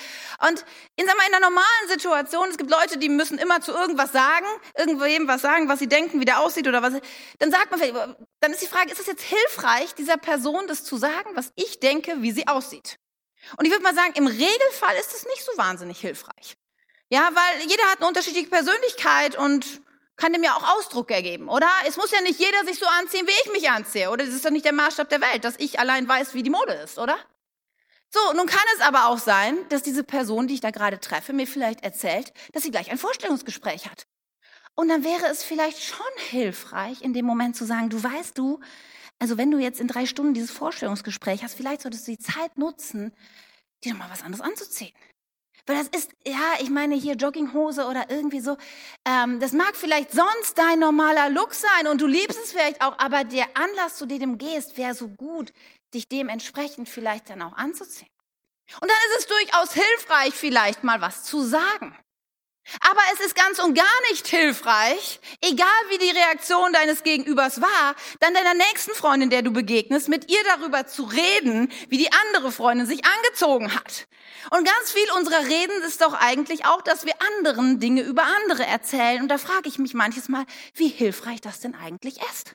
Und 0.46 0.66
in, 0.96 1.06
sag 1.06 1.16
mal, 1.16 1.26
in 1.26 1.34
einer 1.34 1.48
normalen 1.48 1.88
Situation, 1.88 2.48
es 2.50 2.58
gibt 2.58 2.70
Leute, 2.70 2.98
die 2.98 3.08
müssen 3.08 3.38
immer 3.38 3.62
zu 3.62 3.72
irgendwas 3.72 4.12
sagen, 4.12 4.44
irgendwem 4.76 5.26
was 5.26 5.40
sagen, 5.40 5.70
was 5.70 5.78
sie 5.78 5.88
denken, 5.88 6.20
wie 6.20 6.26
der 6.26 6.40
aussieht 6.40 6.68
oder 6.68 6.82
was. 6.82 6.92
Dann 7.38 7.50
sagt 7.50 7.70
man, 7.70 8.16
dann 8.40 8.52
ist 8.52 8.60
die 8.60 8.66
Frage, 8.66 8.92
ist 8.92 9.00
es 9.00 9.06
jetzt 9.06 9.22
hilfreich, 9.22 9.94
dieser 9.94 10.18
Person 10.18 10.66
das 10.66 10.84
zu 10.84 10.98
sagen, 10.98 11.30
was 11.32 11.52
ich 11.54 11.80
denke, 11.80 12.16
wie 12.20 12.32
sie 12.32 12.46
aussieht? 12.46 12.98
Und 13.56 13.64
ich 13.64 13.70
würde 13.70 13.84
mal 13.84 13.94
sagen, 13.94 14.12
im 14.16 14.26
Regelfall 14.26 14.96
ist 15.00 15.14
es 15.14 15.24
nicht 15.24 15.42
so 15.46 15.52
wahnsinnig 15.56 15.98
hilfreich. 15.98 16.58
Ja, 17.08 17.30
weil 17.32 17.66
jeder 17.66 17.84
hat 17.84 18.00
eine 18.00 18.08
unterschiedliche 18.08 18.50
Persönlichkeit 18.50 19.38
und 19.38 19.80
kann 20.18 20.32
dem 20.32 20.42
ja 20.42 20.54
auch 20.54 20.76
Ausdruck 20.76 21.10
ergeben, 21.10 21.48
oder? 21.48 21.70
Es 21.86 21.96
muss 21.96 22.10
ja 22.10 22.20
nicht 22.20 22.38
jeder 22.38 22.64
sich 22.66 22.78
so 22.78 22.86
anziehen, 22.86 23.26
wie 23.26 23.46
ich 23.46 23.52
mich 23.52 23.70
anziehe, 23.70 24.10
oder? 24.10 24.26
Das 24.26 24.34
ist 24.34 24.44
doch 24.44 24.50
nicht 24.50 24.66
der 24.66 24.74
Maßstab 24.74 25.08
der 25.08 25.20
Welt, 25.22 25.44
dass 25.44 25.54
ich 25.58 25.80
allein 25.80 26.06
weiß, 26.06 26.34
wie 26.34 26.42
die 26.42 26.50
Mode 26.50 26.74
ist, 26.74 26.98
oder? 26.98 27.16
So, 28.10 28.32
nun 28.34 28.46
kann 28.46 28.64
es 28.74 28.80
aber 28.80 29.06
auch 29.06 29.18
sein, 29.18 29.56
dass 29.68 29.82
diese 29.82 30.02
Person, 30.02 30.48
die 30.48 30.54
ich 30.54 30.60
da 30.60 30.70
gerade 30.70 30.98
treffe, 30.98 31.32
mir 31.32 31.46
vielleicht 31.46 31.84
erzählt, 31.84 32.32
dass 32.52 32.62
sie 32.62 32.70
gleich 32.70 32.90
ein 32.90 32.98
Vorstellungsgespräch 32.98 33.86
hat. 33.86 34.06
Und 34.74 34.88
dann 34.88 35.04
wäre 35.04 35.26
es 35.26 35.44
vielleicht 35.44 35.82
schon 35.82 36.06
hilfreich, 36.30 37.02
in 37.02 37.12
dem 37.12 37.24
Moment 37.24 37.56
zu 37.56 37.64
sagen, 37.64 37.90
du 37.90 38.02
weißt 38.02 38.36
du, 38.36 38.60
also 39.18 39.36
wenn 39.36 39.50
du 39.50 39.58
jetzt 39.58 39.80
in 39.80 39.88
drei 39.88 40.06
Stunden 40.06 40.34
dieses 40.34 40.50
Vorstellungsgespräch 40.50 41.42
hast, 41.42 41.54
vielleicht 41.54 41.82
solltest 41.82 42.06
du 42.06 42.12
die 42.12 42.18
Zeit 42.18 42.56
nutzen, 42.56 43.12
dir 43.84 43.92
noch 43.92 43.98
mal 43.98 44.10
was 44.10 44.22
anderes 44.22 44.44
anzuziehen. 44.44 44.92
Weil 45.68 45.76
das 45.76 45.88
ist, 45.88 46.10
ja, 46.26 46.54
ich 46.60 46.70
meine 46.70 46.94
hier 46.94 47.14
Jogginghose 47.14 47.84
oder 47.86 48.08
irgendwie 48.08 48.40
so. 48.40 48.56
Ähm, 49.04 49.38
das 49.38 49.52
mag 49.52 49.76
vielleicht 49.76 50.12
sonst 50.12 50.56
dein 50.56 50.78
normaler 50.78 51.28
Look 51.28 51.52
sein 51.52 51.86
und 51.88 52.00
du 52.00 52.06
liebst 52.06 52.38
es 52.42 52.52
vielleicht 52.52 52.80
auch, 52.80 52.98
aber 52.98 53.24
der 53.24 53.46
Anlass, 53.54 53.96
zu 53.96 54.06
dem 54.06 54.38
gehst, 54.38 54.78
wäre 54.78 54.94
so 54.94 55.08
gut, 55.08 55.52
dich 55.92 56.08
dementsprechend 56.08 56.88
vielleicht 56.88 57.28
dann 57.28 57.42
auch 57.42 57.52
anzuziehen. 57.52 58.08
Und 58.80 58.88
dann 58.88 58.98
ist 59.10 59.20
es 59.20 59.26
durchaus 59.26 59.72
hilfreich, 59.74 60.34
vielleicht 60.34 60.84
mal 60.84 61.00
was 61.00 61.24
zu 61.24 61.42
sagen. 61.42 61.96
Aber 62.80 63.00
es 63.14 63.20
ist 63.20 63.34
ganz 63.34 63.58
und 63.58 63.74
gar 63.74 64.00
nicht 64.10 64.26
hilfreich, 64.26 65.20
egal 65.40 65.68
wie 65.90 65.98
die 65.98 66.10
Reaktion 66.10 66.72
deines 66.72 67.02
Gegenübers 67.02 67.60
war, 67.60 67.94
dann 68.20 68.34
deiner 68.34 68.54
nächsten 68.54 68.92
Freundin, 68.92 69.30
der 69.30 69.42
du 69.42 69.50
begegnest, 69.50 70.08
mit 70.08 70.30
ihr 70.30 70.42
darüber 70.44 70.86
zu 70.86 71.04
reden, 71.04 71.70
wie 71.88 71.98
die 71.98 72.10
andere 72.26 72.52
Freundin 72.52 72.86
sich 72.86 73.02
angezogen 73.04 73.74
hat. 73.74 74.06
Und 74.50 74.64
ganz 74.64 74.92
viel 74.92 75.10
unserer 75.16 75.46
Reden 75.46 75.82
ist 75.82 76.00
doch 76.00 76.14
eigentlich 76.14 76.64
auch, 76.66 76.82
dass 76.82 77.04
wir 77.04 77.14
anderen 77.36 77.80
Dinge 77.80 78.02
über 78.02 78.24
andere 78.42 78.64
erzählen. 78.64 79.22
Und 79.22 79.28
da 79.28 79.38
frage 79.38 79.68
ich 79.68 79.78
mich 79.78 79.94
manches 79.94 80.28
Mal, 80.28 80.44
wie 80.74 80.88
hilfreich 80.88 81.40
das 81.40 81.60
denn 81.60 81.74
eigentlich 81.74 82.18
ist. 82.30 82.54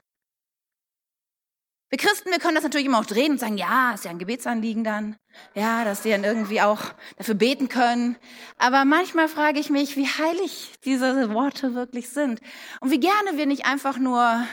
Wir 1.94 2.00
Christen, 2.00 2.32
wir 2.32 2.40
können 2.40 2.56
das 2.56 2.64
natürlich 2.64 2.88
immer 2.88 2.98
auch 2.98 3.06
drehen 3.06 3.34
und 3.34 3.40
sagen, 3.40 3.56
ja, 3.56 3.94
ist 3.94 4.04
ja 4.04 4.10
ein 4.10 4.18
Gebetsanliegen 4.18 4.84
dann. 4.84 5.16
Ja, 5.54 5.86
dass 5.86 6.04
wir 6.04 6.16
dann 6.16 6.24
irgendwie 6.24 6.60
auch 6.60 6.82
dafür 7.18 7.36
beten 7.36 7.70
können. 7.70 8.18
Aber 8.58 8.84
manchmal 8.84 9.30
frage 9.30 9.60
ich 9.60 9.70
mich, 9.70 9.96
wie 9.96 10.08
heilig 10.08 10.74
diese 10.86 11.32
Worte 11.36 11.76
wirklich 11.76 12.10
sind. 12.10 12.42
Und 12.80 12.90
wie 12.90 13.00
gerne 13.00 13.38
wir 13.38 13.46
nicht 13.46 13.68
einfach 13.68 14.00
nur 14.00 14.44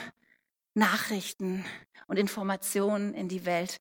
Nachrichten 0.75 1.65
und 2.05 2.19
Informationen 2.19 3.15
in 3.15 3.27
die 3.27 3.43
Welt 3.43 3.77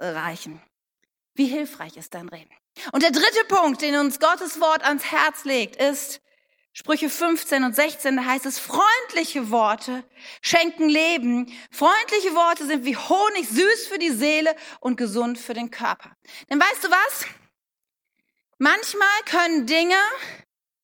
reichen. 0.00 0.60
Wie 1.34 1.46
hilfreich 1.46 1.96
ist 1.96 2.12
dein 2.14 2.28
Reden? 2.28 2.50
Und 2.90 3.04
der 3.04 3.12
dritte 3.12 3.44
Punkt, 3.46 3.82
den 3.82 3.94
uns 3.98 4.18
Gottes 4.18 4.60
Wort 4.60 4.84
ans 4.84 5.04
Herz 5.04 5.44
legt, 5.44 5.76
ist, 5.76 6.20
Sprüche 6.78 7.10
15 7.10 7.64
und 7.64 7.74
16, 7.74 8.14
da 8.14 8.24
heißt 8.24 8.46
es, 8.46 8.60
freundliche 8.60 9.50
Worte 9.50 10.04
schenken 10.40 10.88
Leben. 10.88 11.52
Freundliche 11.72 12.36
Worte 12.36 12.66
sind 12.66 12.84
wie 12.84 12.96
Honig, 12.96 13.48
süß 13.48 13.88
für 13.88 13.98
die 13.98 14.12
Seele 14.12 14.54
und 14.78 14.96
gesund 14.96 15.40
für 15.40 15.54
den 15.54 15.72
Körper. 15.72 16.16
Denn 16.48 16.60
weißt 16.60 16.84
du 16.84 16.88
was? 16.88 17.26
Manchmal 18.58 19.22
können 19.26 19.66
Dinge 19.66 19.98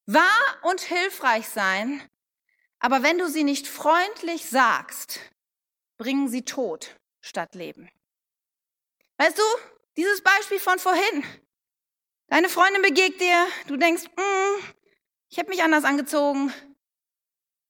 wahr 0.07 0.59
und 0.63 0.81
hilfreich 0.81 1.49
sein, 1.49 2.03
aber 2.81 3.05
wenn 3.05 3.19
du 3.19 3.29
sie 3.29 3.45
nicht 3.45 3.69
freundlich 3.69 4.47
sagst, 4.47 5.21
bringen 5.97 6.27
sie 6.27 6.45
Tod 6.45 6.97
statt 7.21 7.55
Leben. 7.55 7.89
Weißt 9.19 9.39
du, 9.39 9.45
dieses 9.97 10.23
Beispiel 10.23 10.59
von 10.59 10.81
vorhin. 10.81 11.25
Deine 12.27 12.49
Freundin 12.49 12.83
begegnet 12.83 13.21
dir, 13.21 13.47
du 13.69 13.77
denkst, 13.77 14.07
mm, 14.17 14.84
ich 15.35 15.41
habe 15.41 15.49
mich 15.49 15.65
anders 15.65 15.83
angezogen. 15.83 16.55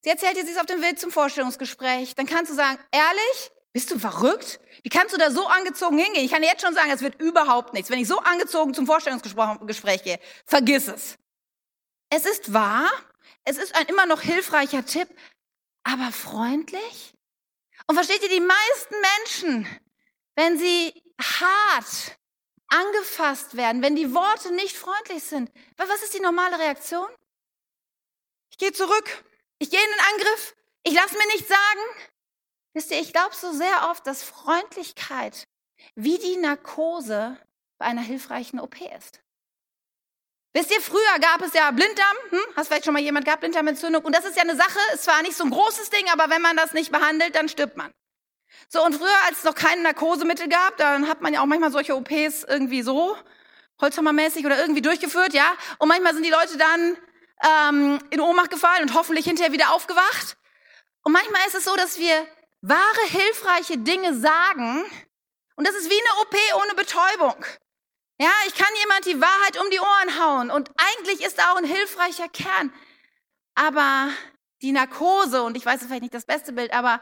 Sie 0.02 0.10
erzählt 0.10 0.36
dir, 0.36 0.44
sie 0.44 0.50
ist 0.50 0.60
auf 0.60 0.66
dem 0.66 0.82
Weg 0.82 0.98
zum 0.98 1.10
Vorstellungsgespräch. 1.10 2.14
Dann 2.14 2.26
kannst 2.26 2.52
du 2.52 2.54
sagen, 2.54 2.78
ehrlich, 2.92 3.52
bist 3.72 3.90
du 3.90 3.98
verrückt? 3.98 4.60
Wie 4.82 4.90
kannst 4.90 5.14
du 5.14 5.18
da 5.18 5.30
so 5.30 5.46
angezogen 5.46 5.96
hingehen? 5.96 6.26
Ich 6.26 6.30
kann 6.30 6.42
dir 6.42 6.48
jetzt 6.48 6.60
schon 6.60 6.74
sagen, 6.74 6.90
es 6.90 7.00
wird 7.00 7.18
überhaupt 7.22 7.72
nichts. 7.72 7.88
Wenn 7.88 7.98
ich 7.98 8.06
so 8.06 8.18
angezogen 8.18 8.74
zum 8.74 8.84
Vorstellungsgespräch 8.84 10.02
gehe, 10.02 10.20
vergiss 10.44 10.88
es. 10.88 11.16
Es 12.10 12.26
ist 12.26 12.52
wahr, 12.52 12.90
es 13.44 13.56
ist 13.56 13.74
ein 13.74 13.86
immer 13.86 14.04
noch 14.04 14.20
hilfreicher 14.20 14.84
Tipp, 14.84 15.08
aber 15.84 16.12
freundlich? 16.12 17.14
Und 17.86 17.94
versteht 17.94 18.22
ihr, 18.22 18.28
die 18.28 18.40
meisten 18.40 18.94
Menschen, 19.00 19.80
wenn 20.36 20.58
sie 20.58 21.02
hart 21.18 22.18
angefasst 22.68 23.56
werden, 23.56 23.80
wenn 23.80 23.96
die 23.96 24.12
Worte 24.12 24.52
nicht 24.52 24.76
freundlich 24.76 25.22
sind, 25.22 25.50
was 25.78 26.02
ist 26.02 26.12
die 26.12 26.20
normale 26.20 26.58
Reaktion? 26.58 27.08
Ich 28.54 28.58
gehe 28.58 28.72
zurück. 28.72 29.24
Ich 29.58 29.68
gehe 29.68 29.80
in 29.80 29.90
den 29.90 30.14
Angriff. 30.14 30.54
Ich 30.84 30.94
lasse 30.94 31.18
mir 31.18 31.26
nichts 31.26 31.48
sagen. 31.48 32.08
Wisst 32.72 32.92
ihr, 32.92 33.00
ich 33.00 33.12
glaube 33.12 33.34
so 33.34 33.52
sehr 33.52 33.90
oft, 33.90 34.06
dass 34.06 34.22
Freundlichkeit 34.22 35.48
wie 35.96 36.18
die 36.18 36.36
Narkose 36.36 37.36
bei 37.78 37.86
einer 37.86 38.00
hilfreichen 38.00 38.60
OP 38.60 38.80
ist. 38.96 39.22
Wisst 40.52 40.70
ihr, 40.70 40.80
früher 40.80 41.18
gab 41.20 41.42
es 41.42 41.52
ja 41.52 41.68
Blinddarm. 41.72 42.16
Hm? 42.30 42.40
Hast 42.54 42.68
vielleicht 42.68 42.84
schon 42.84 42.94
mal 42.94 43.02
jemand 43.02 43.24
gehabt, 43.24 43.40
Blinddarmentzündung? 43.40 44.04
Und 44.04 44.14
das 44.14 44.24
ist 44.24 44.36
ja 44.36 44.42
eine 44.42 44.54
Sache, 44.54 44.78
ist 44.94 45.02
zwar 45.02 45.20
nicht 45.22 45.36
so 45.36 45.42
ein 45.42 45.50
großes 45.50 45.90
Ding, 45.90 46.08
aber 46.12 46.30
wenn 46.30 46.40
man 46.40 46.56
das 46.56 46.74
nicht 46.74 46.92
behandelt, 46.92 47.34
dann 47.34 47.48
stirbt 47.48 47.76
man. 47.76 47.90
So, 48.68 48.84
und 48.84 48.94
früher, 48.94 49.24
als 49.26 49.38
es 49.38 49.44
noch 49.44 49.56
keine 49.56 49.82
Narkosemittel 49.82 50.48
gab, 50.48 50.76
dann 50.76 51.08
hat 51.08 51.22
man 51.22 51.34
ja 51.34 51.40
auch 51.40 51.46
manchmal 51.46 51.72
solche 51.72 51.96
OPs 51.96 52.44
irgendwie 52.44 52.82
so, 52.82 53.16
Holzhammermäßig 53.80 54.46
oder 54.46 54.60
irgendwie 54.60 54.82
durchgeführt, 54.82 55.34
ja. 55.34 55.56
Und 55.78 55.88
manchmal 55.88 56.14
sind 56.14 56.22
die 56.22 56.30
Leute 56.30 56.56
dann 56.56 56.96
ähm, 57.42 57.98
in 58.10 58.20
Ohnmacht 58.20 58.50
gefallen 58.50 58.82
und 58.82 58.94
hoffentlich 58.94 59.26
hinterher 59.26 59.52
wieder 59.52 59.72
aufgewacht. 59.72 60.36
Und 61.02 61.12
manchmal 61.12 61.46
ist 61.46 61.54
es 61.54 61.64
so, 61.64 61.74
dass 61.76 61.98
wir 61.98 62.26
wahre, 62.62 63.06
hilfreiche 63.08 63.78
Dinge 63.78 64.14
sagen. 64.18 64.84
Und 65.56 65.66
das 65.66 65.74
ist 65.74 65.90
wie 65.90 66.00
eine 66.00 66.20
OP 66.22 66.62
ohne 66.62 66.74
Betäubung. 66.74 67.44
Ja, 68.18 68.30
ich 68.46 68.54
kann 68.54 68.68
jemand 68.80 69.06
die 69.06 69.20
Wahrheit 69.20 69.60
um 69.60 69.70
die 69.70 69.80
Ohren 69.80 70.20
hauen. 70.20 70.50
Und 70.50 70.70
eigentlich 70.76 71.24
ist 71.24 71.38
da 71.38 71.52
auch 71.52 71.56
ein 71.56 71.64
hilfreicher 71.64 72.28
Kern. 72.28 72.72
Aber 73.54 74.08
die 74.62 74.72
Narkose, 74.72 75.42
und 75.42 75.56
ich 75.56 75.66
weiß, 75.66 75.80
es 75.80 75.86
vielleicht 75.86 76.02
nicht 76.02 76.14
das 76.14 76.26
beste 76.26 76.52
Bild, 76.52 76.72
aber 76.72 77.00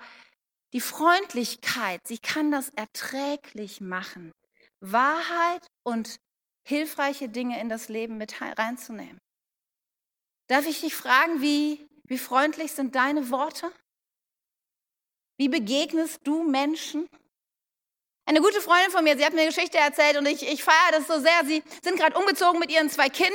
die 0.73 0.81
Freundlichkeit, 0.81 2.01
sie 2.07 2.19
kann 2.19 2.51
das 2.51 2.71
erträglich 2.71 3.81
machen. 3.81 4.33
Wahrheit 4.81 5.67
und 5.85 6.17
hilfreiche 6.65 7.29
Dinge 7.29 7.61
in 7.61 7.69
das 7.69 7.89
Leben 7.89 8.19
mit 8.19 8.41
reinzunehmen. 8.41 9.19
Darf 10.53 10.67
ich 10.67 10.83
dich 10.83 10.95
fragen, 10.95 11.41
wie, 11.41 11.81
wie 12.05 12.19
freundlich 12.19 12.73
sind 12.73 12.95
deine 12.95 13.31
Worte? 13.31 13.73
Wie 15.39 15.49
begegnest 15.49 16.21
du 16.25 16.43
Menschen? 16.43 17.09
Eine 18.27 18.43
gute 18.43 18.61
Freundin 18.61 18.91
von 18.91 19.03
mir, 19.03 19.17
sie 19.17 19.25
hat 19.25 19.33
mir 19.33 19.41
eine 19.41 19.49
Geschichte 19.49 19.79
erzählt 19.79 20.19
und 20.19 20.27
ich, 20.27 20.47
ich 20.47 20.63
feiere 20.63 20.91
das 20.93 21.07
so 21.07 21.19
sehr. 21.21 21.41
Sie 21.47 21.63
sind 21.83 21.99
gerade 21.99 22.19
umgezogen 22.19 22.61
mit 22.61 22.71
ihren 22.71 22.91
zwei 22.91 23.09
Kindern 23.09 23.33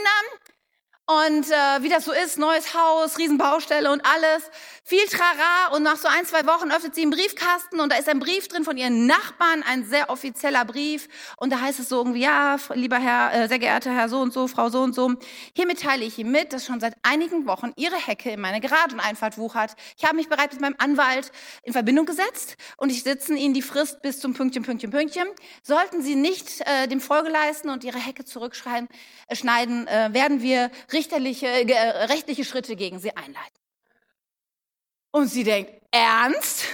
und 1.07 1.49
äh, 1.49 1.83
wie 1.83 1.89
das 1.89 2.03
so 2.03 2.11
ist, 2.11 2.37
neues 2.37 2.73
Haus, 2.73 3.17
Riesenbaustelle 3.17 3.91
und 3.91 4.01
alles. 4.05 4.43
Viel 4.83 5.05
Trara 5.07 5.75
und 5.75 5.83
nach 5.83 5.95
so 5.97 6.07
ein, 6.07 6.25
zwei 6.25 6.45
Wochen 6.45 6.69
öffnet 6.71 6.95
sie 6.95 7.01
einen 7.01 7.11
Briefkasten 7.11 7.79
und 7.79 7.91
da 7.91 7.97
ist 7.97 8.09
ein 8.09 8.19
Brief 8.19 8.47
drin 8.49 8.65
von 8.65 8.77
ihren 8.77 9.05
Nachbarn, 9.05 9.63
ein 9.63 9.85
sehr 9.85 10.09
offizieller 10.09 10.65
Brief. 10.65 11.07
Und 11.37 11.51
da 11.51 11.61
heißt 11.61 11.79
es 11.79 11.89
so 11.89 11.97
irgendwie, 11.97 12.21
ja, 12.21 12.57
lieber 12.73 12.97
Herr, 12.97 13.33
äh, 13.33 13.47
sehr 13.47 13.59
geehrter 13.59 13.93
Herr 13.93 14.09
so 14.09 14.19
und 14.19 14.33
so, 14.33 14.47
Frau 14.47 14.69
so 14.69 14.81
und 14.81 14.95
so, 14.95 15.13
hiermit 15.53 15.81
teile 15.81 16.03
ich 16.03 16.17
Ihnen 16.17 16.31
mit, 16.31 16.51
dass 16.51 16.65
schon 16.65 16.79
seit 16.79 16.95
einigen 17.03 17.47
Wochen 17.47 17.71
Ihre 17.77 17.95
Hecke 17.95 18.31
in 18.31 18.41
meine 18.41 18.59
Gerad- 18.59 18.91
und 18.91 18.99
Einfahrt 18.99 19.37
wuchert. 19.37 19.75
Ich 19.97 20.03
habe 20.03 20.15
mich 20.15 20.27
bereits 20.27 20.53
mit 20.53 20.61
meinem 20.61 20.75
Anwalt 20.77 21.31
in 21.63 21.71
Verbindung 21.71 22.05
gesetzt 22.05 22.57
und 22.75 22.89
ich 22.89 23.03
setze 23.03 23.33
Ihnen 23.33 23.53
die 23.53 23.61
Frist 23.61 24.01
bis 24.01 24.19
zum 24.19 24.33
Pünktchen, 24.33 24.63
Pünktchen, 24.63 24.91
Pünktchen. 24.91 25.27
Sollten 25.63 26.01
Sie 26.01 26.15
nicht 26.15 26.61
äh, 26.61 26.87
dem 26.87 26.99
Folge 26.99 27.29
leisten 27.29 27.69
und 27.69 27.85
Ihre 27.85 27.99
Hecke 27.99 28.25
zurückschneiden, 28.25 28.89
äh, 29.87 30.05
äh, 30.07 30.13
werden 30.13 30.41
wir 30.41 30.69
richterliche, 30.97 31.47
äh, 31.47 32.05
rechtliche 32.05 32.43
Schritte 32.43 32.75
gegen 32.75 32.99
sie 32.99 33.15
einleiten. 33.15 33.59
Und 35.11 35.27
sie 35.27 35.43
denkt, 35.43 35.71
ernst? 35.91 36.65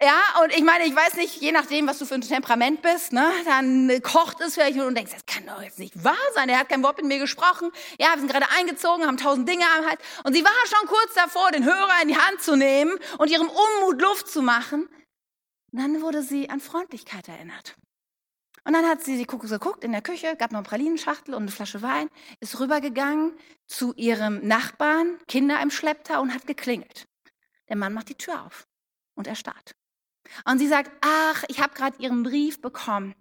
Ja, 0.00 0.20
und 0.42 0.52
ich 0.54 0.62
meine, 0.62 0.84
ich 0.84 0.94
weiß 0.94 1.14
nicht, 1.14 1.40
je 1.40 1.52
nachdem, 1.52 1.86
was 1.86 1.98
du 1.98 2.04
für 2.04 2.14
ein 2.14 2.20
Temperament 2.20 2.82
bist, 2.82 3.12
ne, 3.12 3.26
dann 3.46 4.02
kocht 4.02 4.40
es 4.40 4.54
vielleicht 4.54 4.78
und 4.78 4.94
denkst, 4.94 5.12
das 5.12 5.24
kann 5.24 5.46
doch 5.46 5.62
jetzt 5.62 5.78
nicht 5.78 6.04
wahr 6.04 6.14
sein. 6.34 6.48
Er 6.48 6.58
hat 6.58 6.68
kein 6.68 6.82
Wort 6.82 6.98
mit 6.98 7.06
mir 7.06 7.18
gesprochen. 7.18 7.70
Ja, 7.98 8.12
wir 8.12 8.18
sind 8.18 8.30
gerade 8.30 8.46
eingezogen, 8.58 9.06
haben 9.06 9.16
tausend 9.16 9.48
Dinge 9.48 9.64
am 9.78 9.86
Hals. 9.86 10.00
Und 10.24 10.34
sie 10.34 10.44
war 10.44 10.50
schon 10.66 10.88
kurz 10.88 11.14
davor, 11.14 11.50
den 11.52 11.64
Hörer 11.64 12.02
in 12.02 12.08
die 12.08 12.16
Hand 12.16 12.42
zu 12.42 12.56
nehmen 12.56 12.98
und 13.18 13.30
ihrem 13.30 13.48
Unmut 13.48 14.02
Luft 14.02 14.28
zu 14.28 14.42
machen. 14.42 14.88
Und 15.72 15.80
dann 15.80 16.02
wurde 16.02 16.22
sie 16.22 16.50
an 16.50 16.60
Freundlichkeit 16.60 17.28
erinnert. 17.28 17.76
Und 18.66 18.72
dann 18.72 18.86
hat 18.86 19.02
sie 19.02 19.26
geguckt 19.26 19.84
in 19.84 19.92
der 19.92 20.00
Küche, 20.00 20.36
gab 20.36 20.50
noch 20.50 20.60
eine 20.60 20.68
Pralinenschachtel 20.68 21.34
und 21.34 21.42
eine 21.42 21.50
Flasche 21.50 21.82
Wein, 21.82 22.08
ist 22.40 22.58
rübergegangen 22.58 23.32
zu 23.66 23.92
ihrem 23.94 24.46
Nachbarn, 24.46 25.18
Kinder 25.28 25.60
im 25.62 25.70
Schlepptau 25.70 26.22
und 26.22 26.34
hat 26.34 26.46
geklingelt. 26.46 27.06
Der 27.68 27.76
Mann 27.76 27.92
macht 27.92 28.08
die 28.08 28.14
Tür 28.14 28.44
auf 28.44 28.66
und 29.14 29.26
er 29.26 29.34
starrt. 29.34 29.74
Und 30.46 30.58
sie 30.58 30.68
sagt, 30.68 30.90
ach, 31.02 31.44
ich 31.48 31.60
habe 31.60 31.74
gerade 31.74 32.02
Ihren 32.02 32.22
Brief 32.22 32.60
bekommen. 32.60 33.14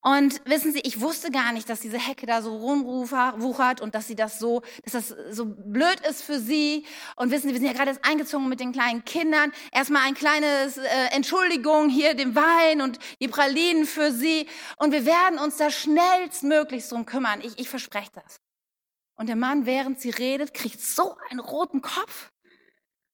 Und 0.00 0.40
wissen 0.44 0.72
Sie, 0.72 0.80
ich 0.80 1.00
wusste 1.00 1.30
gar 1.30 1.52
nicht, 1.52 1.68
dass 1.68 1.80
diese 1.80 1.98
Hecke 1.98 2.26
da 2.26 2.42
so 2.42 2.56
rumwuchert 2.56 3.80
und 3.80 3.94
dass 3.94 4.06
sie 4.08 4.16
das 4.16 4.38
so, 4.38 4.62
dass 4.82 4.92
das 4.92 5.14
so 5.30 5.46
blöd 5.46 6.00
ist 6.08 6.22
für 6.22 6.40
Sie. 6.40 6.84
Und 7.16 7.30
wissen 7.30 7.48
Sie, 7.48 7.54
wir 7.54 7.60
sind 7.60 7.68
ja 7.68 7.72
gerade 7.72 7.98
eingezogen 8.02 8.48
mit 8.48 8.60
den 8.60 8.72
kleinen 8.72 9.04
Kindern. 9.04 9.52
Erstmal 9.70 10.02
ein 10.02 10.14
kleines 10.14 10.76
äh, 10.76 10.88
Entschuldigung 11.12 11.88
hier, 11.88 12.14
den 12.14 12.34
Wein 12.34 12.82
und 12.82 12.98
die 13.20 13.28
Pralinen 13.28 13.86
für 13.86 14.10
Sie. 14.10 14.48
Und 14.76 14.92
wir 14.92 15.06
werden 15.06 15.38
uns 15.38 15.56
da 15.56 15.70
schnellstmöglichst 15.70 16.90
drum 16.90 17.06
kümmern. 17.06 17.40
Ich, 17.42 17.58
ich 17.58 17.68
verspreche 17.68 18.10
das. 18.14 18.40
Und 19.14 19.28
der 19.28 19.36
Mann, 19.36 19.66
während 19.66 20.00
sie 20.00 20.10
redet, 20.10 20.52
kriegt 20.52 20.80
so 20.80 21.16
einen 21.30 21.38
roten 21.38 21.80
Kopf. 21.80 22.31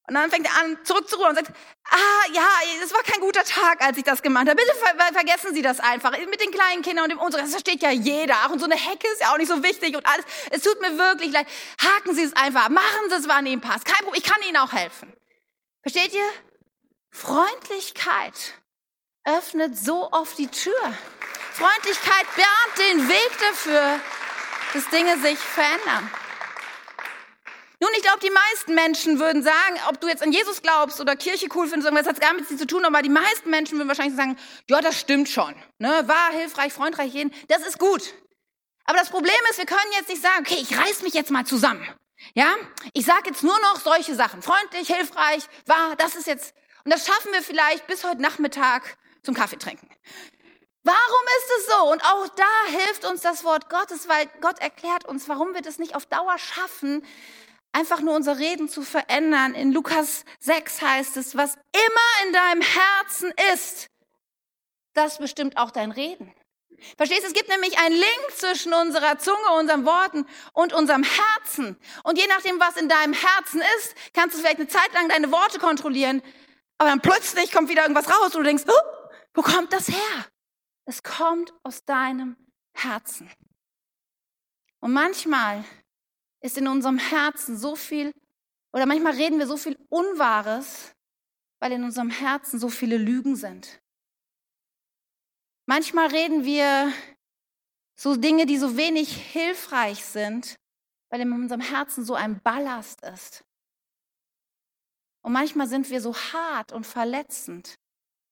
Und 0.09 0.15
dann 0.15 0.31
fängt 0.31 0.47
er 0.47 0.59
an, 0.59 0.75
zurückzuruhen 0.83 1.29
und 1.29 1.35
sagt, 1.35 1.51
ah, 1.91 2.31
ja, 2.33 2.47
es 2.83 2.91
war 2.91 3.03
kein 3.03 3.19
guter 3.19 3.43
Tag, 3.43 3.79
als 3.79 3.95
ich 3.95 4.03
das 4.03 4.23
gemacht 4.23 4.49
habe. 4.49 4.55
Bitte 4.55 4.73
ver 4.75 5.13
vergessen 5.13 5.53
Sie 5.53 5.61
das 5.61 5.79
einfach. 5.79 6.11
Mit 6.11 6.41
den 6.41 6.49
kleinen 6.49 6.81
Kindern 6.81 7.03
und 7.03 7.11
dem 7.11 7.19
unseren, 7.19 7.43
das 7.43 7.51
versteht 7.51 7.83
ja 7.83 7.91
jeder. 7.91 8.33
Ach, 8.43 8.49
und 8.49 8.57
so 8.57 8.65
eine 8.65 8.75
Hecke 8.75 9.07
ist 9.13 9.21
ja 9.21 9.31
auch 9.31 9.37
nicht 9.37 9.49
so 9.49 9.61
wichtig 9.61 9.95
und 9.95 10.03
alles. 10.07 10.25
Es 10.49 10.63
tut 10.63 10.81
mir 10.81 10.97
wirklich 10.97 11.31
leid. 11.31 11.45
Haken 11.79 12.15
Sie 12.15 12.23
es 12.23 12.35
einfach. 12.35 12.69
Machen 12.69 13.09
Sie 13.09 13.15
es, 13.17 13.27
wann 13.27 13.45
Ihnen 13.45 13.61
passt. 13.61 13.85
Kein 13.85 14.03
Problem. 14.03 14.19
Ich 14.23 14.27
kann 14.27 14.41
Ihnen 14.47 14.57
auch 14.57 14.73
helfen. 14.73 15.13
Versteht 15.83 16.13
ihr? 16.13 16.29
Freundlichkeit 17.11 18.55
öffnet 19.25 19.77
so 19.77 20.11
oft 20.11 20.39
die 20.39 20.47
Tür. 20.47 20.73
Freundlichkeit 21.53 22.25
bahnt 22.35 22.89
den 22.89 23.09
Weg 23.09 23.31
dafür, 23.39 23.99
dass 24.73 24.89
Dinge 24.89 25.19
sich 25.19 25.37
verändern. 25.37 26.09
Nun, 27.81 27.89
ich 27.95 28.01
glaube, 28.01 28.19
die 28.19 28.29
meisten 28.29 28.75
Menschen 28.75 29.19
würden 29.19 29.41
sagen, 29.41 29.79
ob 29.87 30.01
du 30.01 30.07
jetzt 30.07 30.21
an 30.21 30.33
Jesus 30.33 30.61
glaubst 30.61 30.99
oder 30.99 31.15
Kirche 31.15 31.47
cool 31.55 31.65
findest, 31.65 31.85
irgendwas 31.85 32.07
hat 32.07 32.19
gar 32.19 32.33
nichts 32.33 32.55
zu 32.57 32.67
tun, 32.67 32.83
aber 32.83 33.01
die 33.01 33.09
meisten 33.09 33.49
Menschen 33.49 33.77
würden 33.77 33.87
wahrscheinlich 33.87 34.17
sagen, 34.17 34.37
ja, 34.69 34.81
das 34.81 34.99
stimmt 34.99 35.29
schon. 35.29 35.55
Ne? 35.77 36.03
War 36.05 36.31
hilfreich, 36.31 36.73
freundreich 36.73 37.13
jeden, 37.13 37.33
das 37.47 37.65
ist 37.65 37.79
gut. 37.79 38.13
Aber 38.83 38.97
das 38.97 39.09
Problem 39.09 39.31
ist, 39.49 39.59
wir 39.59 39.65
können 39.65 39.91
jetzt 39.93 40.09
nicht 40.09 40.21
sagen, 40.21 40.45
okay, 40.45 40.57
ich 40.61 40.77
reiß 40.77 41.03
mich 41.03 41.13
jetzt 41.13 41.31
mal 41.31 41.45
zusammen. 41.45 41.87
Ja, 42.33 42.53
ich 42.93 43.05
sage 43.05 43.29
jetzt 43.29 43.43
nur 43.43 43.57
noch 43.61 43.79
solche 43.79 44.13
Sachen. 44.13 44.41
Freundlich, 44.41 44.87
hilfreich, 44.87 45.43
wahr, 45.65 45.95
das 45.95 46.15
ist 46.15 46.27
jetzt, 46.27 46.53
und 46.83 46.91
das 46.93 47.05
schaffen 47.05 47.31
wir 47.31 47.41
vielleicht 47.41 47.87
bis 47.87 48.03
heute 48.03 48.21
Nachmittag 48.21 48.97
zum 49.23 49.35
Kaffee 49.35 49.57
trinken. 49.57 49.89
Warum 50.83 51.23
ist 51.37 51.51
es 51.59 51.67
so? 51.67 51.91
Und 51.91 52.03
auch 52.03 52.27
da 52.29 52.77
hilft 52.77 53.05
uns 53.05 53.21
das 53.21 53.43
Wort 53.43 53.69
Gottes, 53.69 54.07
weil 54.07 54.25
Gott 54.41 54.59
erklärt 54.59 55.05
uns, 55.05 55.29
warum 55.29 55.53
wir 55.53 55.61
das 55.61 55.77
nicht 55.77 55.93
auf 55.93 56.05
Dauer 56.05 56.37
schaffen, 56.37 57.05
einfach 57.71 58.01
nur 58.01 58.15
unser 58.15 58.37
Reden 58.37 58.69
zu 58.69 58.81
verändern. 58.81 59.53
In 59.53 59.71
Lukas 59.71 60.25
6 60.39 60.81
heißt 60.81 61.17
es, 61.17 61.35
was 61.35 61.55
immer 61.55 62.27
in 62.27 62.33
deinem 62.33 62.61
Herzen 62.61 63.33
ist, 63.53 63.89
das 64.93 65.17
bestimmt 65.17 65.57
auch 65.57 65.71
dein 65.71 65.91
Reden. 65.91 66.33
Verstehst 66.97 67.23
du? 67.23 67.27
Es 67.27 67.33
gibt 67.33 67.49
nämlich 67.49 67.77
einen 67.77 67.95
Link 67.95 68.31
zwischen 68.35 68.73
unserer 68.73 69.17
Zunge, 69.17 69.51
unseren 69.57 69.85
Worten 69.85 70.25
und 70.53 70.73
unserem 70.73 71.03
Herzen. 71.03 71.77
Und 72.03 72.17
je 72.17 72.27
nachdem, 72.27 72.59
was 72.59 72.77
in 72.77 72.87
deinem 72.87 73.13
Herzen 73.13 73.61
ist, 73.77 73.95
kannst 74.13 74.35
du 74.35 74.39
vielleicht 74.39 74.59
eine 74.59 74.67
Zeit 74.67 74.93
lang 74.93 75.09
deine 75.09 75.31
Worte 75.31 75.59
kontrollieren. 75.59 76.21
Aber 76.77 76.89
dann 76.89 77.01
plötzlich 77.01 77.51
kommt 77.51 77.69
wieder 77.69 77.81
irgendwas 77.81 78.09
raus 78.09 78.35
und 78.35 78.41
du 78.41 78.43
denkst, 78.43 78.63
oh, 78.67 79.09
wo 79.33 79.41
kommt 79.41 79.73
das 79.73 79.89
her? 79.89 80.25
Es 80.85 81.03
kommt 81.03 81.53
aus 81.63 81.83
deinem 81.83 82.37
Herzen. 82.73 83.29
Und 84.79 84.93
manchmal 84.93 85.65
ist 86.41 86.57
in 86.57 86.67
unserem 86.67 86.97
Herzen 86.97 87.57
so 87.57 87.75
viel, 87.75 88.13
oder 88.73 88.85
manchmal 88.85 89.13
reden 89.13 89.39
wir 89.39 89.47
so 89.47 89.57
viel 89.57 89.77
Unwahres, 89.89 90.93
weil 91.59 91.73
in 91.73 91.83
unserem 91.83 92.09
Herzen 92.09 92.59
so 92.59 92.69
viele 92.69 92.97
Lügen 92.97 93.35
sind. 93.35 93.81
Manchmal 95.65 96.07
reden 96.07 96.45
wir 96.45 96.91
so 97.95 98.15
Dinge, 98.15 98.45
die 98.45 98.57
so 98.57 98.77
wenig 98.77 99.15
hilfreich 99.31 100.05
sind, 100.05 100.57
weil 101.09 101.21
in 101.21 101.31
unserem 101.31 101.61
Herzen 101.61 102.05
so 102.05 102.15
ein 102.15 102.41
Ballast 102.41 103.01
ist. 103.01 103.43
Und 105.21 105.33
manchmal 105.33 105.67
sind 105.67 105.89
wir 105.89 106.01
so 106.01 106.15
hart 106.15 106.71
und 106.71 106.85
verletzend, 106.85 107.77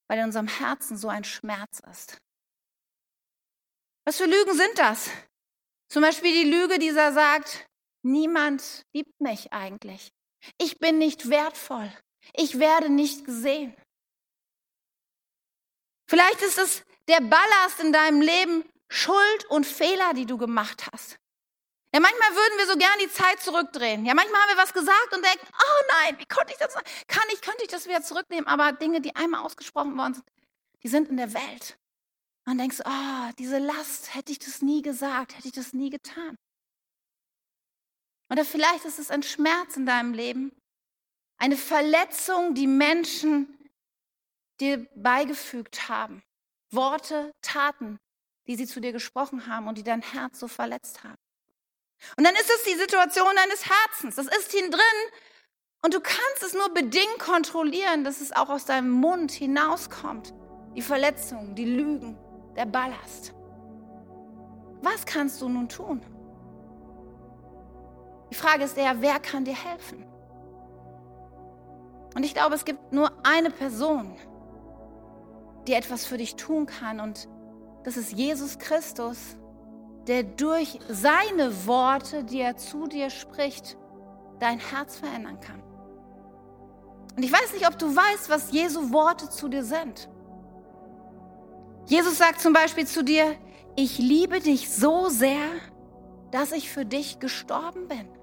weil 0.08 0.20
in 0.20 0.26
unserem 0.26 0.48
Herzen 0.48 0.96
so 0.98 1.10
ein 1.10 1.26
Schmerz 1.26 1.82
ist. 1.91 2.17
Was 4.06 4.17
für 4.17 4.26
Lügen 4.26 4.54
sind 4.54 4.78
das? 4.78 5.10
Zum 5.89 6.02
Beispiel 6.02 6.32
die 6.32 6.50
Lüge, 6.50 6.80
die 6.80 6.93
da 6.93 7.12
sagt, 7.12 7.67
Niemand 8.08 8.86
liebt 8.93 9.20
mich 9.20 9.52
eigentlich. 9.52 10.13
Ich 10.58 10.80
bin 10.80 10.98
nicht 10.98 11.30
wertvoll. 11.30 11.91
Ich 12.34 12.58
werde 12.58 12.88
nicht 12.88 13.26
gesehen. 13.26 13.76
Vielleicht 16.10 16.41
ist 16.41 16.58
es 16.58 16.84
der 17.10 17.20
Ballast 17.20 17.82
in 17.82 17.91
deinem 17.91 18.22
Leben, 18.22 18.63
Schuld 18.89 19.46
und 19.50 19.65
Fehler, 19.65 20.13
die 20.13 20.26
du 20.26 20.38
gemacht 20.38 20.88
hast. 20.93 21.17
Ja, 21.93 22.00
manchmal 22.00 22.30
würden 22.32 22.58
wir 22.58 22.67
so 22.67 22.78
gern 22.78 22.98
die 23.02 23.12
Zeit 23.12 23.41
zurückdrehen. 23.41 24.06
Ja, 24.06 24.13
manchmal 24.13 24.41
haben 24.41 24.56
wir 24.56 24.63
was 24.63 24.74
gesagt 24.74 25.13
und 25.13 25.26
denken, 25.26 25.46
oh 25.52 25.84
nein, 26.02 26.17
wie 26.17 26.26
konnte 26.28 26.54
ich 26.54 26.60
das, 26.60 26.76
kann 27.08 27.28
ich, 27.34 27.41
könnte 27.41 27.63
ich 27.63 27.70
das 27.70 27.88
wieder 27.88 28.02
zurücknehmen? 28.02 28.48
Aber 28.48 28.72
Dinge, 28.72 29.02
die 29.02 29.15
einmal 29.17 29.43
ausgesprochen 29.43 29.98
worden 29.98 30.13
sind, 30.13 30.26
die 30.82 30.88
sind 30.88 31.10
in 31.10 31.17
der 31.17 31.34
Welt. 31.34 31.78
Und 32.46 32.58
denkst, 32.58 32.80
oh, 32.86 33.32
diese 33.38 33.58
Last, 33.58 34.15
hätte 34.15 34.32
ich 34.32 34.39
das 34.39 34.62
nie 34.62 34.82
gesagt, 34.82 35.36
hätte 35.36 35.50
ich 35.50 35.54
das 35.54 35.74
nie 35.74 35.89
getan. 35.89 36.38
Oder 38.30 38.44
vielleicht 38.46 38.86
ist 38.86 39.00
es 39.00 39.10
ein 39.10 39.24
Schmerz 39.24 39.78
in 39.78 39.86
deinem 39.86 40.13
Leben, 40.13 40.52
eine 41.38 41.56
Verletzung, 41.56 42.54
die 42.54 42.68
Menschen 42.68 43.58
dir 44.60 44.88
beigefügt 44.96 45.88
haben. 45.88 46.24
Worte, 46.72 47.32
Taten, 47.42 48.00
die 48.48 48.56
sie 48.56 48.68
zu 48.68 48.80
dir 48.82 48.92
gesprochen 48.92 49.48
haben 49.48 49.68
und 49.68 49.78
die 49.78 49.84
dein 49.84 50.02
Herz 50.02 50.40
so 50.40 50.48
verletzt 50.48 51.04
haben. 51.04 51.18
Und 52.18 52.26
dann 52.26 52.36
ist 52.36 52.50
es 52.50 52.63
die 52.63 52.76
Situation 52.76 53.36
deines 53.36 53.70
Herzens. 53.70 54.16
Das 54.16 54.28
ist 54.28 54.52
hin 54.52 54.70
drin 54.72 55.12
und 55.84 55.94
du 55.94 56.02
kannst 56.02 56.44
es 56.44 56.54
nur 56.54 56.74
bedingt 56.74 57.20
kontrollieren, 57.20 58.04
dass 58.04 58.22
es 58.22 58.32
auch 58.32 58.50
aus 58.50 58.66
deinem 58.66 58.90
Mund 58.90 59.32
hinauskommt. 59.32 60.34
Die 60.76 60.82
Verletzungen, 60.82 61.56
die 61.56 61.66
Lügen, 61.66 62.18
der 62.56 62.66
Ballast. 62.66 63.34
Was 64.82 65.06
kannst 65.06 65.42
du 65.42 65.50
nun 65.50 65.70
tun? 65.70 66.02
Die 68.38 68.43
Frage 68.43 68.65
ist 68.65 68.78
eher, 68.78 69.02
wer 69.02 69.19
kann 69.19 69.45
dir 69.45 69.56
helfen? 69.56 70.06
Und 72.13 72.23
ich 72.23 72.36
glaube, 72.36 72.54
es 72.54 72.65
gibt 72.65 72.93
nur 72.93 73.12
eine 73.23 73.50
Person, 73.50 74.15
die 75.65 75.73
etwas 75.73 76.06
für 76.06 76.17
dich 76.17 76.36
tun 76.36 76.67
kann. 76.67 77.00
Und 77.00 77.28
das 77.84 77.97
ist 77.97 78.12
Jesus 78.13 78.60
Christus, 78.60 79.17
der 80.06 80.21
durch 80.21 80.80
seine 80.88 81.65
Worte, 81.65 82.23
die 82.23 82.41
er 82.41 82.58
zu 82.58 82.86
dir 82.86 83.10
spricht, 83.10 83.76
dein 84.39 84.60
Herz 84.60 84.97
verändern 84.97 85.39
kann. 85.39 85.63
Und 87.15 87.23
ich 87.23 87.32
weiß 87.32 87.54
nicht, 87.54 87.67
ob 87.67 87.80
du 87.80 87.88
weißt, 87.88 88.30
was 88.30 88.52
Jesu 88.52 88.91
Worte 88.93 89.32
zu 89.32 89.47
dir 89.47 89.63
sind. 89.63 90.10
Jesus 91.88 92.19
sagt 92.19 92.39
zum 92.39 92.54
Beispiel 92.54 92.86
zu 92.86 93.04
dir, 93.04 93.36
ich 93.76 93.97
liebe 93.97 94.41
dich 94.41 94.69
so 94.69 95.10
sehr, 95.10 95.50
dass 96.30 96.52
ich 96.52 96.69
für 96.69 96.86
dich 96.86 97.19
gestorben 97.19 97.88
bin. 97.88 98.17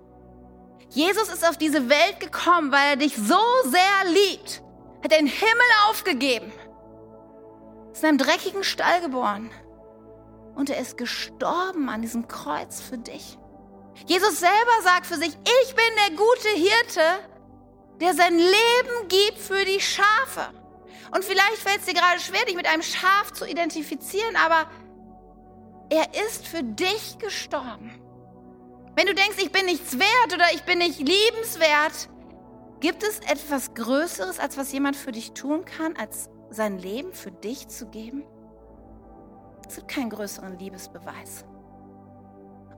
Jesus 0.95 1.29
ist 1.29 1.47
auf 1.47 1.57
diese 1.57 1.89
Welt 1.89 2.21
gekommen, 2.21 2.71
weil 2.71 2.91
er 2.91 2.97
dich 2.97 3.17
so 3.17 3.41
sehr 3.65 4.13
liebt. 4.13 4.63
Hat 5.03 5.11
den 5.11 5.27
Himmel 5.27 5.71
aufgegeben. 5.89 6.53
Ist 7.93 8.05
in 8.05 8.11
einem 8.11 8.19
dreckigen 8.19 8.63
Stall 8.63 9.01
geboren. 9.01 9.51
Und 10.55 10.71
er 10.71 10.79
ist 10.79 10.97
gestorben 10.97 11.89
an 11.89 12.01
diesem 12.01 12.29
Kreuz 12.29 12.81
für 12.81 12.97
dich. 12.97 13.37
Jesus 14.07 14.39
selber 14.39 14.83
sagt 14.85 15.07
für 15.07 15.17
sich, 15.17 15.37
ich 15.63 15.75
bin 15.75 15.85
der 16.09 16.17
gute 16.17 16.49
Hirte, 16.49 17.29
der 18.01 18.15
sein 18.15 18.39
Leben 18.39 19.09
gibt 19.09 19.39
für 19.39 19.65
die 19.65 19.81
Schafe. 19.81 20.53
Und 21.13 21.25
vielleicht 21.25 21.59
fällt 21.59 21.81
es 21.81 21.87
dir 21.87 21.95
gerade 21.95 22.21
schwer, 22.21 22.45
dich 22.45 22.55
mit 22.55 22.69
einem 22.69 22.83
Schaf 22.83 23.33
zu 23.33 23.47
identifizieren, 23.47 24.37
aber 24.37 24.71
er 25.91 26.07
ist 26.25 26.47
für 26.47 26.63
dich 26.63 27.19
gestorben. 27.19 28.01
Wenn 28.97 29.07
du 29.07 29.15
denkst, 29.15 29.39
ich 29.39 29.51
bin 29.51 29.67
nichts 29.67 29.99
wert 29.99 30.33
oder 30.33 30.45
ich 30.55 30.63
bin 30.63 30.79
nicht 30.79 30.99
liebenswert, 30.99 32.09
gibt 32.81 33.03
es 33.03 33.19
etwas 33.21 33.75
Größeres, 33.75 34.39
als 34.39 34.57
was 34.57 34.73
jemand 34.73 34.97
für 34.97 35.11
dich 35.11 35.33
tun 35.33 35.65
kann, 35.65 35.97
als 35.97 36.31
sein 36.51 36.79
Leben 36.79 37.13
für 37.13 37.33
dich 37.33 37.69
zu 37.69 37.87
geben? 37.87 38.25
Es 39.69 39.77
gibt 39.77 39.89
keinen 39.89 40.11
größeren 40.11 40.59
Liebesbeweis. 40.59 41.45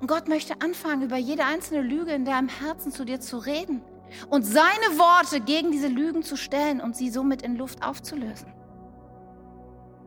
Und 0.01 0.07
Gott 0.07 0.29
möchte 0.29 0.61
anfangen, 0.61 1.03
über 1.03 1.17
jede 1.17 1.45
einzelne 1.45 1.83
Lüge 1.83 2.13
in 2.13 2.25
deinem 2.25 2.49
Herzen 2.49 2.93
zu 2.93 3.05
dir 3.05 3.21
zu 3.21 3.39
reden 3.39 3.83
und 4.31 4.45
seine 4.45 4.99
Worte 4.99 5.41
gegen 5.41 5.73
diese 5.73 5.89
Lügen 5.89 6.23
zu 6.23 6.37
stellen 6.37 6.81
und 6.81 6.97
sie 6.97 7.11
somit 7.11 7.43
in 7.43 7.57
Luft 7.57 7.83
aufzulösen. 7.83 8.53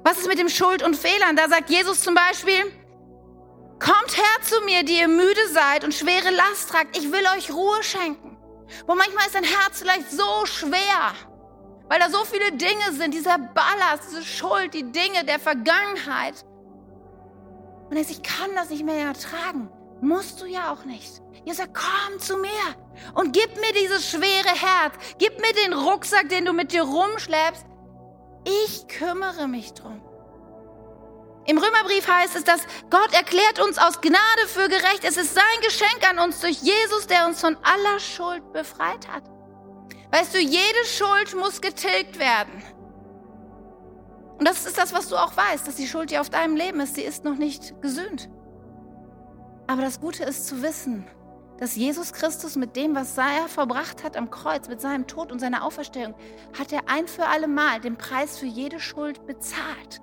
Was 0.03 0.19
ist 0.19 0.27
mit 0.27 0.39
dem 0.39 0.49
Schuld 0.49 0.81
und 0.83 0.95
Fehlern? 0.95 1.35
Da 1.35 1.49
sagt 1.49 1.69
Jesus 1.69 2.01
zum 2.01 2.15
Beispiel, 2.15 2.63
kommt 3.79 4.17
her 4.17 4.41
zu 4.43 4.61
mir, 4.65 4.83
die 4.83 4.99
ihr 4.99 5.07
müde 5.07 5.47
seid 5.51 5.83
und 5.83 5.93
schwere 5.93 6.29
Last 6.29 6.69
tragt. 6.69 6.97
Ich 6.97 7.11
will 7.11 7.23
euch 7.35 7.51
Ruhe 7.51 7.81
schenken. 7.83 8.37
Wo 8.85 8.95
manchmal 8.95 9.25
ist 9.25 9.35
dein 9.35 9.43
Herz 9.43 9.79
vielleicht 9.79 10.11
so 10.11 10.45
schwer, 10.45 11.13
weil 11.87 11.99
da 11.99 12.09
so 12.09 12.23
viele 12.23 12.51
Dinge 12.51 12.91
sind, 12.91 13.13
dieser 13.13 13.37
Ballast, 13.37 14.03
diese 14.11 14.23
Schuld, 14.23 14.73
die 14.73 14.91
Dinge 14.91 15.25
der 15.25 15.39
Vergangenheit. 15.39 16.45
Und 17.89 17.97
er 17.97 18.03
sagt, 18.03 18.11
ich 18.11 18.23
kann 18.23 18.53
das 18.55 18.69
nicht 18.69 18.85
mehr 18.85 19.07
ertragen. 19.07 19.69
Musst 20.01 20.41
du 20.41 20.45
ja 20.45 20.71
auch 20.71 20.85
nicht. 20.85 21.21
Jesus 21.45 21.57
sagt, 21.57 21.73
komm 21.73 22.19
zu 22.19 22.37
mir 22.37 22.49
und 23.15 23.33
gib 23.33 23.55
mir 23.55 23.73
dieses 23.81 24.09
schwere 24.09 24.49
Herz. 24.49 24.95
Gib 25.17 25.39
mir 25.39 25.53
den 25.65 25.73
Rucksack, 25.73 26.29
den 26.29 26.45
du 26.45 26.53
mit 26.53 26.71
dir 26.71 26.83
rumschleppst. 26.83 27.65
Ich 28.45 28.87
kümmere 28.87 29.47
mich 29.47 29.73
drum. 29.73 30.01
Im 31.49 31.57
Römerbrief 31.57 32.07
heißt 32.07 32.35
es, 32.35 32.43
dass 32.43 32.61
Gott 32.91 33.11
erklärt 33.11 33.59
uns 33.59 33.79
aus 33.79 34.01
Gnade 34.01 34.45
für 34.45 34.69
gerecht. 34.69 35.03
Es 35.03 35.17
ist 35.17 35.33
sein 35.33 35.43
Geschenk 35.63 36.07
an 36.07 36.19
uns 36.19 36.41
durch 36.41 36.61
Jesus, 36.61 37.07
der 37.07 37.25
uns 37.25 37.41
von 37.41 37.57
aller 37.63 37.99
Schuld 37.99 38.53
befreit 38.53 39.07
hat. 39.07 39.23
Weißt 40.11 40.35
du, 40.35 40.37
jede 40.37 40.85
Schuld 40.85 41.35
muss 41.35 41.59
getilgt 41.59 42.19
werden. 42.19 42.61
Und 44.37 44.47
das 44.47 44.67
ist 44.67 44.77
das, 44.77 44.93
was 44.93 45.09
du 45.09 45.15
auch 45.15 45.35
weißt, 45.35 45.67
dass 45.67 45.73
die 45.73 45.87
Schuld, 45.87 46.11
die 46.11 46.19
auf 46.19 46.29
deinem 46.29 46.55
Leben 46.55 46.81
ist, 46.81 46.97
die 46.97 47.01
ist 47.01 47.23
noch 47.23 47.35
nicht 47.35 47.81
gesühnt. 47.81 48.29
Aber 49.65 49.81
das 49.81 49.99
Gute 49.99 50.25
ist 50.25 50.45
zu 50.45 50.61
wissen, 50.61 51.07
dass 51.57 51.75
Jesus 51.75 52.13
Christus 52.13 52.57
mit 52.57 52.75
dem, 52.75 52.93
was 52.93 53.17
er 53.17 53.47
verbracht 53.47 54.03
hat 54.03 54.17
am 54.17 54.29
Kreuz, 54.29 54.67
mit 54.67 54.81
seinem 54.81 55.07
Tod 55.07 55.31
und 55.31 55.39
seiner 55.39 55.65
Auferstehung, 55.65 56.13
hat 56.59 56.71
er 56.71 56.81
ein 56.85 57.07
für 57.07 57.25
alle 57.25 57.47
Mal 57.47 57.81
den 57.81 57.97
Preis 57.97 58.37
für 58.37 58.45
jede 58.45 58.79
Schuld 58.79 59.25
bezahlt. 59.25 59.99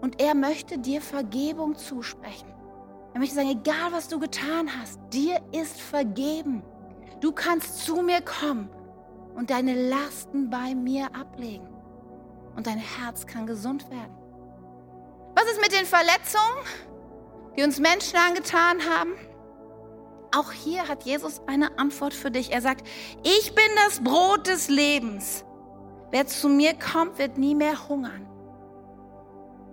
Und 0.00 0.20
er 0.20 0.34
möchte 0.34 0.78
dir 0.78 1.00
Vergebung 1.00 1.76
zusprechen. 1.76 2.52
Er 3.14 3.20
möchte 3.20 3.34
sagen, 3.34 3.50
egal 3.50 3.92
was 3.92 4.08
du 4.08 4.18
getan 4.18 4.68
hast, 4.80 5.00
dir 5.12 5.40
ist 5.52 5.80
vergeben. 5.80 6.62
Du 7.20 7.32
kannst 7.32 7.78
zu 7.84 8.02
mir 8.02 8.20
kommen 8.20 8.68
und 9.34 9.50
deine 9.50 9.88
Lasten 9.88 10.50
bei 10.50 10.74
mir 10.74 11.06
ablegen. 11.14 11.68
Und 12.56 12.66
dein 12.66 12.78
Herz 12.78 13.26
kann 13.26 13.46
gesund 13.46 13.90
werden. 13.90 14.14
Was 15.34 15.44
ist 15.44 15.60
mit 15.60 15.72
den 15.72 15.86
Verletzungen? 15.86 16.64
die 17.56 17.62
uns 17.62 17.78
Menschen 17.78 18.16
angetan 18.16 18.78
haben? 18.88 19.14
Auch 20.34 20.52
hier 20.52 20.86
hat 20.86 21.04
Jesus 21.04 21.40
eine 21.46 21.78
Antwort 21.78 22.12
für 22.12 22.30
dich. 22.30 22.52
Er 22.52 22.60
sagt, 22.60 22.86
ich 23.22 23.54
bin 23.54 23.64
das 23.86 24.00
Brot 24.00 24.46
des 24.46 24.68
Lebens. 24.68 25.44
Wer 26.10 26.26
zu 26.26 26.48
mir 26.48 26.74
kommt, 26.74 27.18
wird 27.18 27.38
nie 27.38 27.54
mehr 27.54 27.88
hungern. 27.88 28.28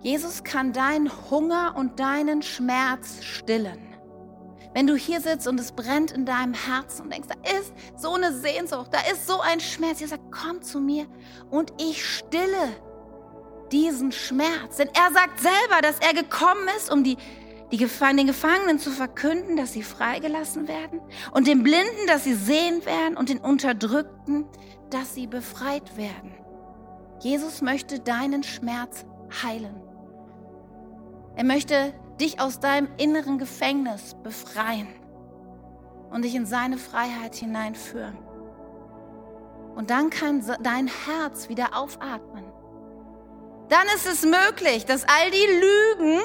Jesus 0.04 0.44
kann 0.44 0.74
deinen 0.74 1.10
Hunger 1.32 1.76
und 1.78 2.00
deinen 2.00 2.42
Schmerz 2.42 3.24
stillen. 3.24 3.80
Wenn 4.74 4.88
du 4.88 4.96
hier 4.96 5.22
sitzt 5.22 5.48
und 5.48 5.60
es 5.60 5.72
brennt 5.72 6.12
in 6.12 6.26
deinem 6.26 6.54
Herzen 6.54 7.04
und 7.04 7.14
denkst, 7.14 7.30
da 7.30 7.58
ist 7.58 7.74
so 7.96 8.14
eine 8.14 8.34
Sehnsucht, 8.34 8.90
da 8.92 9.00
ist 9.12 9.28
so 9.28 9.40
ein 9.40 9.60
Schmerz, 9.60 10.00
Jesus 10.00 10.12
sagt, 10.12 10.32
komm 10.32 10.62
zu 10.62 10.80
mir 10.80 11.06
und 11.50 11.72
ich 11.80 12.04
stille 12.04 12.76
diesen 13.72 14.12
Schmerz. 14.12 14.78
Denn 14.78 14.90
er 14.90 15.14
sagt 15.14 15.40
selber, 15.40 15.82
dass 15.82 16.00
er 16.00 16.14
gekommen 16.14 16.68
ist, 16.78 16.92
um 16.92 17.04
die 17.04 17.18
die 17.72 17.78
den 17.78 18.28
Gefangenen 18.28 18.78
zu 18.78 18.92
verkünden, 18.92 19.58
dass 19.58 19.74
sie 19.74 19.82
freigelassen 19.82 20.68
werden 20.68 21.02
und 21.32 21.48
den 21.48 21.64
Blinden, 21.64 22.06
dass 22.06 22.24
sie 22.24 22.36
sehen 22.36 22.86
werden 22.86 23.18
und 23.18 23.30
den 23.30 23.40
Unterdrückten, 23.40 24.46
dass 24.92 25.16
sie 25.16 25.26
befreit 25.26 25.98
werden. 25.98 26.36
Jesus 27.20 27.64
möchte 27.64 28.00
deinen 28.00 28.44
Schmerz 28.44 29.06
heilen. 29.42 29.82
Er 31.36 31.44
möchte 31.44 31.94
dich 32.20 32.40
aus 32.40 32.60
deinem 32.60 32.88
inneren 32.98 33.38
Gefängnis 33.38 34.16
befreien 34.24 34.88
und 36.12 36.24
dich 36.24 36.36
in 36.36 36.46
seine 36.46 36.78
Freiheit 36.78 37.36
hineinführen. 37.36 38.18
Und 39.76 39.90
dann 39.90 40.10
kann 40.12 40.44
dein 40.62 40.88
Herz 40.88 41.50
wieder 41.50 41.76
aufatmen. 41.76 42.46
Dann 43.70 43.88
ist 43.96 44.06
es 44.06 44.24
möglich, 44.24 44.86
dass 44.86 45.04
all 45.04 45.32
die 45.32 45.48
Lügen, 45.60 46.22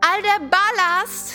all 0.00 0.22
der 0.22 0.46
Ballast, 0.46 1.32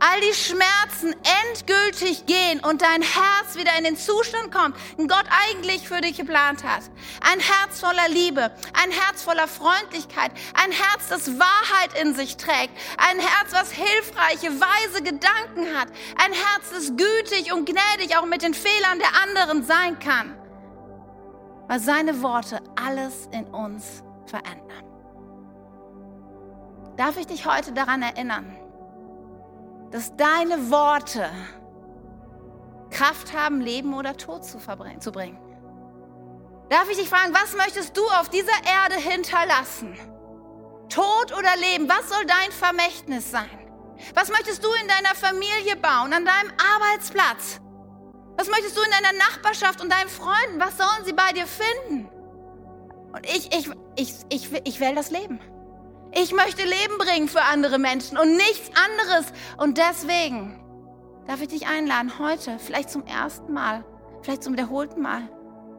all 0.00 0.20
die 0.20 0.34
Schmerzen 0.34 1.14
endgültig 1.44 2.26
gehen 2.26 2.60
und 2.60 2.82
dein 2.82 3.02
Herz 3.02 3.56
wieder 3.56 3.76
in 3.78 3.84
den 3.84 3.96
Zustand 3.96 4.50
kommt, 4.50 4.76
den 4.98 5.08
Gott 5.08 5.24
eigentlich 5.46 5.86
für 5.86 6.00
dich 6.00 6.16
geplant 6.16 6.64
hat. 6.64 6.82
Ein 7.20 7.38
Herz 7.38 7.80
voller 7.80 8.08
Liebe, 8.08 8.50
ein 8.72 8.90
Herz 8.90 9.22
voller 9.22 9.46
Freundlichkeit, 9.46 10.32
ein 10.54 10.72
Herz, 10.72 11.08
das 11.08 11.38
Wahrheit 11.38 12.00
in 12.00 12.14
sich 12.14 12.36
trägt, 12.36 12.72
ein 12.96 13.18
Herz, 13.18 13.52
was 13.52 13.70
hilfreiche, 13.70 14.60
weise 14.60 15.02
Gedanken 15.02 15.78
hat, 15.78 15.88
ein 16.16 16.32
Herz, 16.32 16.70
das 16.72 16.96
gütig 16.96 17.52
und 17.52 17.66
gnädig 17.66 18.16
auch 18.16 18.26
mit 18.26 18.42
den 18.42 18.54
Fehlern 18.54 18.98
der 18.98 19.10
anderen 19.22 19.64
sein 19.64 19.98
kann, 19.98 20.34
weil 21.68 21.78
seine 21.78 22.22
Worte 22.22 22.62
alles 22.74 23.28
in 23.32 23.44
uns 23.46 24.02
verändern. 24.26 24.84
Darf 26.96 27.16
ich 27.16 27.26
dich 27.26 27.46
heute 27.46 27.72
daran 27.72 28.02
erinnern, 28.02 28.59
dass 29.90 30.14
deine 30.16 30.70
Worte 30.70 31.28
Kraft 32.90 33.32
haben, 33.36 33.60
Leben 33.60 33.94
oder 33.94 34.16
Tod 34.16 34.44
zu, 34.44 34.58
zu 34.98 35.12
bringen? 35.12 35.38
Darf 36.68 36.88
ich 36.88 36.98
dich 36.98 37.08
fragen, 37.08 37.34
was 37.34 37.56
möchtest 37.56 37.96
du 37.96 38.02
auf 38.20 38.28
dieser 38.28 38.46
Erde 38.82 38.96
hinterlassen? 38.96 39.98
Tod 40.88 41.32
oder 41.32 41.56
Leben? 41.56 41.88
Was 41.88 42.08
soll 42.08 42.24
dein 42.26 42.52
Vermächtnis 42.52 43.30
sein? 43.30 43.50
Was 44.14 44.30
möchtest 44.30 44.64
du 44.64 44.68
in 44.80 44.88
deiner 44.88 45.14
Familie 45.14 45.76
bauen, 45.76 46.12
an 46.12 46.24
deinem 46.24 46.52
Arbeitsplatz? 46.74 47.60
Was 48.36 48.48
möchtest 48.48 48.76
du 48.76 48.82
in 48.82 48.90
deiner 48.90 49.18
Nachbarschaft 49.18 49.80
und 49.80 49.92
deinen 49.92 50.08
Freunden? 50.08 50.60
Was 50.60 50.76
sollen 50.78 51.04
sie 51.04 51.12
bei 51.12 51.32
dir 51.32 51.46
finden? 51.46 52.08
Und 53.12 53.26
ich, 53.26 53.54
ich, 53.54 53.68
ich, 53.96 54.14
ich, 54.30 54.66
ich 54.66 54.80
will 54.80 54.94
das 54.94 55.10
Leben. 55.10 55.40
Ich 56.12 56.32
möchte 56.32 56.62
Leben 56.62 56.98
bringen 56.98 57.28
für 57.28 57.42
andere 57.42 57.78
Menschen 57.78 58.18
und 58.18 58.36
nichts 58.36 58.70
anderes. 58.74 59.32
Und 59.58 59.78
deswegen 59.78 60.60
darf 61.26 61.40
ich 61.40 61.48
dich 61.48 61.66
einladen, 61.66 62.18
heute, 62.18 62.58
vielleicht 62.58 62.90
zum 62.90 63.06
ersten 63.06 63.52
Mal, 63.52 63.84
vielleicht 64.22 64.42
zum 64.42 64.54
wiederholten 64.54 65.00
Mal, 65.00 65.28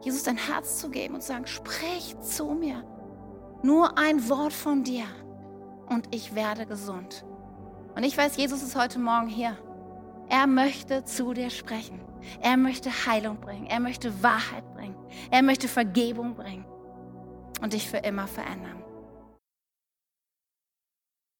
Jesus 0.02 0.22
dein 0.22 0.38
Herz 0.38 0.78
zu 0.78 0.90
geben 0.90 1.14
und 1.14 1.20
zu 1.20 1.28
sagen, 1.28 1.46
sprich 1.46 2.16
zu 2.20 2.46
mir. 2.46 2.82
Nur 3.62 3.98
ein 3.98 4.28
Wort 4.28 4.52
von 4.52 4.82
dir 4.82 5.04
und 5.88 6.12
ich 6.14 6.34
werde 6.34 6.66
gesund. 6.66 7.24
Und 7.94 8.02
ich 8.02 8.16
weiß, 8.16 8.36
Jesus 8.36 8.62
ist 8.62 8.74
heute 8.74 8.98
Morgen 8.98 9.28
hier. 9.28 9.56
Er 10.28 10.46
möchte 10.46 11.04
zu 11.04 11.34
dir 11.34 11.50
sprechen. 11.50 12.00
Er 12.40 12.56
möchte 12.56 12.90
Heilung 13.06 13.38
bringen. 13.38 13.66
Er 13.66 13.80
möchte 13.80 14.22
Wahrheit 14.22 14.64
bringen. 14.74 14.96
Er 15.30 15.42
möchte 15.42 15.68
Vergebung 15.68 16.34
bringen 16.34 16.64
und 17.60 17.74
dich 17.74 17.88
für 17.88 17.98
immer 17.98 18.26
verändern. 18.26 18.81